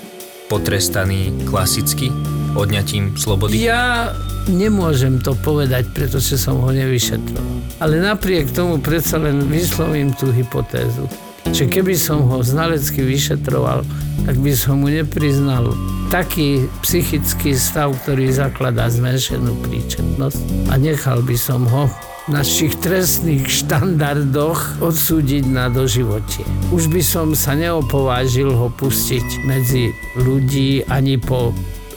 potrestaný 0.47 1.35
klasicky 1.51 2.15
odňatím 2.57 3.15
slobody? 3.15 3.61
Ja 3.63 4.15
nemôžem 4.51 5.23
to 5.23 5.37
povedať, 5.39 5.91
pretože 5.95 6.35
som 6.41 6.59
ho 6.63 6.71
nevyšetril. 6.73 7.43
Ale 7.79 8.03
napriek 8.03 8.51
tomu 8.51 8.83
predsa 8.83 9.21
len 9.21 9.47
vyslovím 9.47 10.13
tú 10.17 10.33
hypotézu, 10.35 11.07
že 11.51 11.67
keby 11.67 11.97
som 11.97 12.27
ho 12.27 12.43
znalecky 12.43 13.03
vyšetroval, 13.03 13.87
tak 14.27 14.37
by 14.37 14.53
som 14.53 14.85
mu 14.85 14.93
nepriznal 14.93 15.73
taký 16.13 16.67
psychický 16.85 17.55
stav, 17.55 17.95
ktorý 18.05 18.35
zakladá 18.35 18.91
zmenšenú 18.91 19.55
príčetnosť 19.65 20.69
a 20.69 20.75
nechal 20.77 21.23
by 21.23 21.37
som 21.39 21.65
ho 21.65 21.87
našich 22.29 22.79
trestných 22.79 23.49
štandardoch 23.49 24.79
odsúdiť 24.79 25.51
na 25.51 25.67
doživotie. 25.67 26.47
Už 26.71 26.87
by 26.87 27.03
som 27.03 27.35
sa 27.35 27.59
neopovážil 27.59 28.55
ho 28.55 28.71
pustiť 28.71 29.47
medzi 29.49 29.91
ľudí 30.15 30.87
ani 30.87 31.19
po 31.19 31.51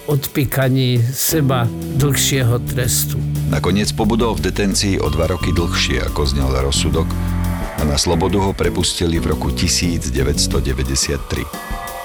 odpíkaní 0.08 1.00
seba 1.13 1.68
dlhšieho 1.96 2.60
trestu. 2.60 3.20
Nakoniec 3.50 3.92
pobudol 3.94 4.36
v 4.36 4.50
detencii 4.50 5.00
o 5.00 5.08
dva 5.08 5.28
roky 5.30 5.54
dlhšie, 5.54 6.02
ako 6.10 6.26
znel 6.26 6.52
rozsudok 6.52 7.08
a 7.80 7.82
na 7.86 7.98
slobodu 8.00 8.39
ho 8.39 8.52
prepustili 8.56 9.20
v 9.20 9.36
roku 9.36 9.52
1993. 9.52 11.44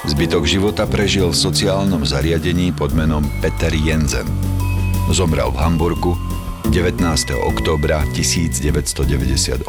Zbytok 0.06 0.46
života 0.46 0.86
prežil 0.86 1.30
v 1.30 1.36
sociálnom 1.36 2.06
zariadení 2.06 2.70
pod 2.70 2.94
menom 2.94 3.26
Peter 3.42 3.74
Jensen. 3.74 4.26
Zomrel 5.10 5.50
v 5.50 5.58
Hamburgu 5.58 6.14
19. 6.68 7.00
októbra 7.48 8.04
1998 8.12 9.64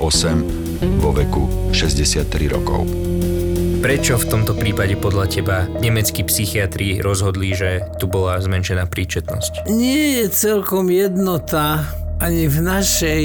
vo 0.99 1.09
veku 1.15 1.71
63 1.71 2.27
rokov. 2.51 2.83
Prečo 3.79 4.19
v 4.19 4.27
tomto 4.27 4.59
prípade 4.59 4.99
podľa 4.99 5.25
teba 5.31 5.57
nemeckí 5.79 6.27
psychiatri 6.27 6.99
rozhodli, 6.99 7.55
že 7.55 7.87
tu 7.95 8.11
bola 8.11 8.35
zmenšená 8.35 8.91
príčetnosť? 8.91 9.71
Nie 9.71 10.19
je 10.19 10.25
celkom 10.27 10.91
jednota 10.91 11.87
ani 12.19 12.51
v 12.51 12.59
našej 12.59 13.23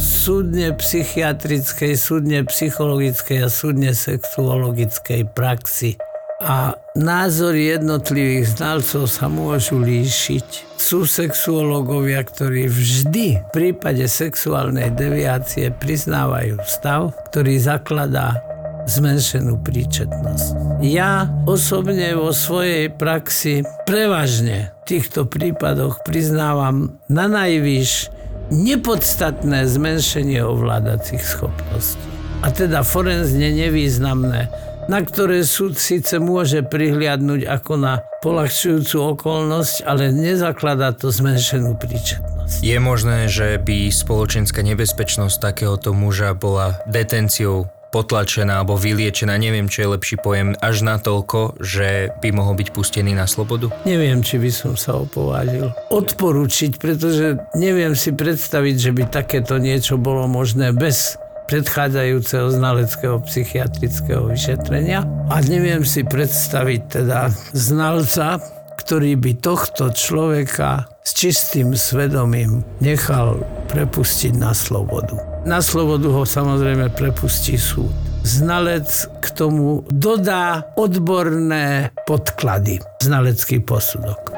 súdne 0.00 0.72
psychiatrickej, 0.80 1.92
súdne 2.00 2.40
psychologickej 2.48 3.44
a 3.44 3.52
súdne 3.52 3.92
sexuologickej 3.92 5.28
praxi 5.28 6.00
a 6.42 6.74
názory 6.98 7.78
jednotlivých 7.78 8.58
znalcov 8.58 9.06
sa 9.06 9.30
môžu 9.30 9.78
líšiť. 9.78 10.74
Sú 10.74 11.06
sexuológovia, 11.06 12.24
ktorí 12.26 12.66
vždy 12.66 13.26
v 13.38 13.48
prípade 13.54 14.08
sexuálnej 14.10 14.90
deviácie 14.90 15.70
priznávajú 15.70 16.58
stav, 16.66 17.14
ktorý 17.30 17.62
zakladá 17.62 18.42
zmenšenú 18.86 19.62
príčetnosť. 19.62 20.82
Ja 20.82 21.30
osobne 21.46 22.14
vo 22.18 22.34
svojej 22.34 22.90
praxi 22.90 23.62
prevažne 23.86 24.74
v 24.82 24.98
týchto 24.98 25.26
prípadoch 25.28 26.02
priznávam 26.02 26.98
na 27.06 27.30
najvyš 27.30 28.10
nepodstatné 28.50 29.64
zmenšenie 29.64 30.42
ovládacích 30.42 31.22
schopností. 31.22 32.02
A 32.42 32.50
teda 32.50 32.82
forenzne 32.82 33.54
nevýznamné 33.54 34.50
na 34.90 34.98
ktoré 34.98 35.46
súd 35.46 35.78
síce 35.78 36.18
môže 36.18 36.66
prihliadnúť 36.66 37.46
ako 37.46 37.72
na 37.78 38.02
polahčujúcu 38.18 39.14
okolnosť, 39.14 39.86
ale 39.86 40.10
nezakladá 40.10 40.90
to 40.90 41.14
zmenšenú 41.14 41.78
príčetnosť. 41.78 42.66
Je 42.66 42.78
možné, 42.82 43.30
že 43.30 43.62
by 43.62 43.90
spoločenská 43.94 44.66
nebezpečnosť 44.66 45.36
takéhoto 45.38 45.94
muža 45.94 46.34
bola 46.34 46.82
detenciou 46.90 47.70
potlačená 47.92 48.64
alebo 48.64 48.80
vyliečená, 48.80 49.36
neviem, 49.36 49.68
čo 49.68 49.84
je 49.84 49.92
lepší 49.94 50.16
pojem, 50.16 50.56
až 50.64 50.82
na 50.82 50.96
toľko, 50.96 51.60
že 51.60 52.08
by 52.24 52.32
mohol 52.32 52.56
byť 52.56 52.68
pustený 52.72 53.12
na 53.12 53.28
slobodu? 53.28 53.68
Neviem, 53.84 54.24
či 54.24 54.40
by 54.40 54.50
som 54.50 54.72
sa 54.74 54.96
opovážil 54.96 55.68
odporučiť, 55.92 56.80
pretože 56.80 57.36
neviem 57.52 57.92
si 57.92 58.16
predstaviť, 58.16 58.74
že 58.80 58.90
by 58.96 59.02
takéto 59.12 59.60
niečo 59.60 60.00
bolo 60.00 60.24
možné 60.24 60.72
bez 60.72 61.20
predchádzajúceho 61.52 62.48
znaleckého 62.48 63.20
psychiatrického 63.28 64.24
vyšetrenia 64.32 65.04
a 65.28 65.36
neviem 65.44 65.84
si 65.84 66.00
predstaviť 66.00 66.80
teda 66.88 67.28
znalca, 67.52 68.40
ktorý 68.80 69.20
by 69.20 69.32
tohto 69.42 69.92
človeka 69.92 70.88
s 71.04 71.10
čistým 71.12 71.76
svedomím 71.76 72.64
nechal 72.80 73.42
prepustiť 73.68 74.32
na 74.38 74.56
slobodu. 74.56 75.31
Na 75.42 75.58
slobodu 75.58 76.06
ho 76.14 76.22
samozrejme 76.22 76.94
prepustí 76.94 77.58
súd. 77.58 77.90
Znalec 78.22 78.86
k 79.18 79.26
tomu 79.34 79.82
dodá 79.90 80.62
odborné 80.78 81.90
podklady, 82.06 82.78
znalecký 83.02 83.58
posudok. 83.58 84.30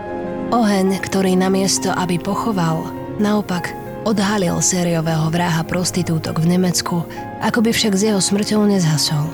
Oheň, 0.48 1.04
ktorý 1.04 1.36
namiesto, 1.36 1.92
aby 1.92 2.16
pochoval, 2.16 2.88
naopak 3.20 3.84
Odhalil 4.04 4.60
sériového 4.60 5.32
vraha 5.32 5.64
prostitútok 5.64 6.44
v 6.44 6.56
Nemecku, 6.56 7.08
ako 7.40 7.64
by 7.64 7.72
však 7.72 7.96
s 7.96 8.12
jeho 8.12 8.20
smrťou 8.20 8.68
nezhasol. 8.68 9.24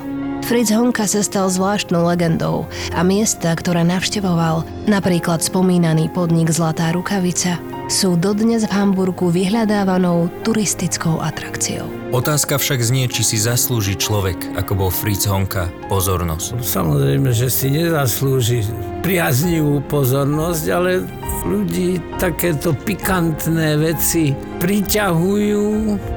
Fritz 0.46 0.70
Honka 0.70 1.11
sa 1.11 1.26
stal 1.26 1.50
zvláštnou 1.50 2.06
legendou 2.06 2.70
a 2.94 3.02
miesta, 3.02 3.50
ktoré 3.50 3.83
navštevoval, 3.83 4.62
napríklad 4.87 5.42
spomínaný 5.42 6.06
podnik 6.14 6.54
Zlatá 6.54 6.94
rukavica, 6.94 7.59
sú 7.90 8.14
dodnes 8.14 8.62
v 8.62 8.70
Hamburgu 8.70 9.35
vyhľadávanou 9.35 10.31
turistickou 10.46 11.18
atrakciou. 11.18 11.90
Otázka 12.14 12.62
však 12.62 12.79
znie, 12.87 13.11
či 13.11 13.26
si 13.26 13.37
zaslúži 13.38 13.98
človek, 13.98 14.55
ako 14.55 14.72
bol 14.79 14.90
Fritz 14.94 15.26
Honka, 15.26 15.66
pozornosť. 15.90 16.62
Samozrejme, 16.62 17.35
že 17.35 17.50
si 17.50 17.66
nezaslúži 17.74 18.62
priaznivú 19.03 19.83
pozornosť, 19.90 20.64
ale 20.70 21.03
ľudí 21.42 21.98
takéto 22.22 22.76
pikantné 22.79 23.79
veci 23.81 24.35
priťahujú, 24.61 25.64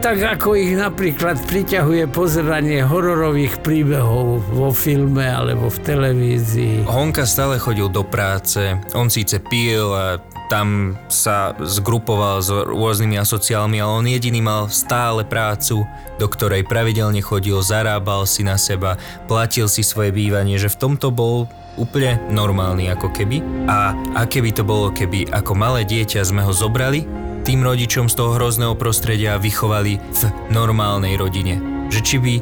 tak 0.03 0.19
ako 0.37 0.53
ich 0.59 0.75
napríklad 0.75 1.41
priťahuje 1.47 2.05
pozeranie 2.11 2.83
hororových 2.83 3.63
príbehov 3.63 4.43
vo 4.51 4.69
filme 4.75 5.23
alebo 5.23 5.71
v 5.71 5.79
televízii. 5.79 6.75
Honka 6.85 7.23
stále 7.23 7.55
chodil 7.57 7.87
do 7.87 8.03
práce, 8.03 8.77
on 8.93 9.07
síce 9.07 9.39
pil 9.39 9.89
a 9.95 10.19
tam 10.53 10.93
sa 11.09 11.57
zgrupoval 11.57 12.37
s 12.37 12.53
rôznymi 12.53 13.17
asociálmi, 13.17 13.81
ale 13.81 13.89
on 13.89 14.05
jediný 14.05 14.37
mal 14.37 14.69
stále 14.69 15.25
prácu, 15.25 15.81
do 16.21 16.29
ktorej 16.29 16.69
pravidelne 16.69 17.25
chodil, 17.25 17.57
zarábal 17.65 18.29
si 18.29 18.45
na 18.45 18.61
seba, 18.61 19.01
platil 19.25 19.65
si 19.65 19.81
svoje 19.81 20.13
bývanie, 20.13 20.61
že 20.61 20.69
v 20.69 20.77
tomto 20.77 21.09
bol 21.09 21.49
úplne 21.73 22.21
normálny 22.29 22.85
ako 22.93 23.09
keby. 23.09 23.41
A 23.65 23.97
aké 24.13 24.45
by 24.45 24.53
to 24.53 24.61
bolo, 24.61 24.93
keby 24.93 25.25
ako 25.33 25.57
malé 25.57 25.89
dieťa 25.89 26.21
sme 26.21 26.45
ho 26.45 26.53
zobrali, 26.53 27.01
tým 27.41 27.65
rodičom 27.65 28.05
z 28.05 28.13
toho 28.13 28.37
hrozného 28.37 28.77
prostredia 28.77 29.41
vychovali 29.41 29.97
v 29.97 30.21
normálnej 30.53 31.17
rodine. 31.17 31.57
Že 31.89 31.99
či 32.05 32.17
by 32.21 32.33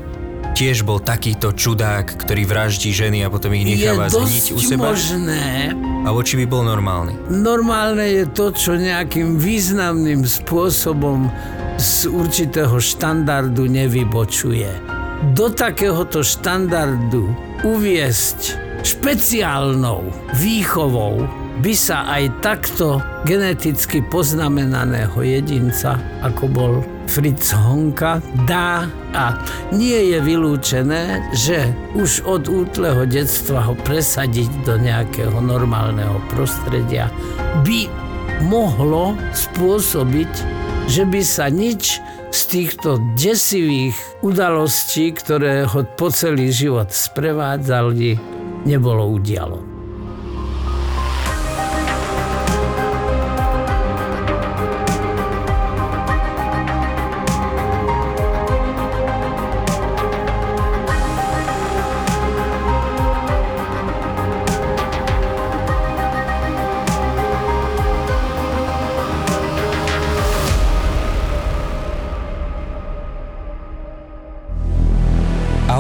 tiež 0.52 0.84
bol 0.84 1.00
takýto 1.00 1.56
čudák, 1.56 2.28
ktorý 2.28 2.44
vraždí 2.44 2.92
ženy 2.92 3.24
a 3.24 3.32
potom 3.32 3.56
ich 3.56 3.64
necháva 3.64 4.12
zhniť 4.12 4.52
u 4.52 4.60
seba? 4.60 4.92
možné. 4.92 5.72
Alebo 6.02 6.26
či 6.26 6.42
by 6.42 6.46
bol 6.50 6.66
normálny? 6.66 7.14
Normálne 7.30 8.06
je 8.10 8.26
to, 8.34 8.50
čo 8.50 8.74
nejakým 8.74 9.38
významným 9.38 10.26
spôsobom 10.26 11.30
z 11.78 12.10
určitého 12.10 12.78
štandardu 12.82 13.70
nevybočuje. 13.70 14.70
Do 15.38 15.54
takéhoto 15.54 16.26
štandardu 16.26 17.30
uviesť 17.62 18.58
špeciálnou 18.82 20.10
výchovou 20.42 21.30
by 21.62 21.74
sa 21.78 22.10
aj 22.10 22.42
takto 22.42 22.98
geneticky 23.30 24.02
poznamenaného 24.02 25.14
jedinca, 25.22 26.02
ako 26.26 26.44
bol 26.50 26.74
Fritz 27.12 27.52
Honka, 27.52 28.24
dá 28.48 28.88
a 29.12 29.36
nie 29.76 30.16
je 30.16 30.24
vylúčené, 30.24 31.20
že 31.36 31.68
už 31.92 32.24
od 32.24 32.48
útleho 32.48 33.04
detstva 33.04 33.68
ho 33.68 33.76
presadiť 33.76 34.48
do 34.64 34.80
nejakého 34.80 35.36
normálneho 35.44 36.24
prostredia 36.32 37.12
by 37.68 37.92
mohlo 38.48 39.20
spôsobiť, 39.36 40.32
že 40.88 41.04
by 41.04 41.20
sa 41.20 41.52
nič 41.52 42.00
z 42.32 42.40
týchto 42.48 43.04
desivých 43.20 44.00
udalostí, 44.24 45.12
ktoré 45.12 45.68
ho 45.68 45.84
po 46.00 46.08
celý 46.08 46.48
život 46.56 46.96
sprevádzali, 46.96 48.16
nebolo 48.64 49.20
udialo. 49.20 49.71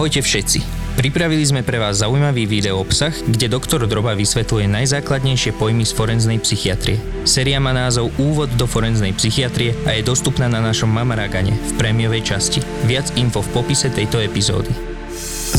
Ahojte 0.01 0.25
všetci. 0.25 0.65
Pripravili 0.97 1.45
sme 1.45 1.61
pre 1.61 1.77
vás 1.77 2.01
zaujímavý 2.01 2.49
video 2.49 2.81
obsah, 2.81 3.13
kde 3.13 3.45
doktor 3.45 3.85
Droba 3.85 4.17
vysvetľuje 4.17 4.65
najzákladnejšie 4.65 5.53
pojmy 5.61 5.85
z 5.85 5.93
forenznej 5.93 6.41
psychiatrie. 6.41 6.97
Séria 7.21 7.61
má 7.61 7.69
názov 7.69 8.09
Úvod 8.17 8.49
do 8.57 8.65
forenznej 8.65 9.13
psychiatrie 9.13 9.77
a 9.85 9.93
je 9.93 10.01
dostupná 10.01 10.49
na 10.49 10.57
našom 10.57 10.89
Mamaragane 10.89 11.53
v 11.53 11.71
prémiovej 11.77 12.33
časti. 12.33 12.65
Viac 12.89 13.13
info 13.13 13.45
v 13.45 13.53
popise 13.53 13.93
tejto 13.93 14.17
epizódy. 14.17 14.90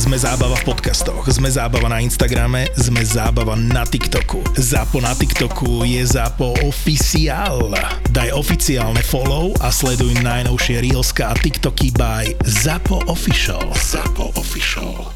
Sme 0.02 0.18
zábava 0.18 0.58
v 0.58 0.66
podcastoch, 0.66 1.30
sme 1.30 1.46
zábava 1.46 1.86
na 1.86 2.02
Instagrame, 2.02 2.66
sme 2.74 3.06
zábava 3.06 3.54
na 3.54 3.86
TikToku. 3.86 4.42
Zápo 4.58 4.98
na 4.98 5.14
TikToku 5.14 5.86
je 5.86 6.02
Zápo 6.02 6.58
oficiál. 6.66 7.70
Daj 8.10 8.34
oficiálne 8.34 8.98
follow 8.98 9.54
a 9.62 9.70
sleduj 9.70 10.18
najnovšie 10.26 10.82
Reelska 10.82 11.30
a 11.30 11.38
TikToky 11.38 11.94
by 11.94 12.34
Zapo 12.42 12.98
Official. 13.06 13.62
Zapo 13.78 14.34
Official. 14.34 15.14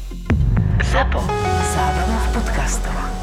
Zapo. 0.87 1.19
Zábrná 1.75 2.19
v 2.23 2.27
podcastovách. 2.39 3.16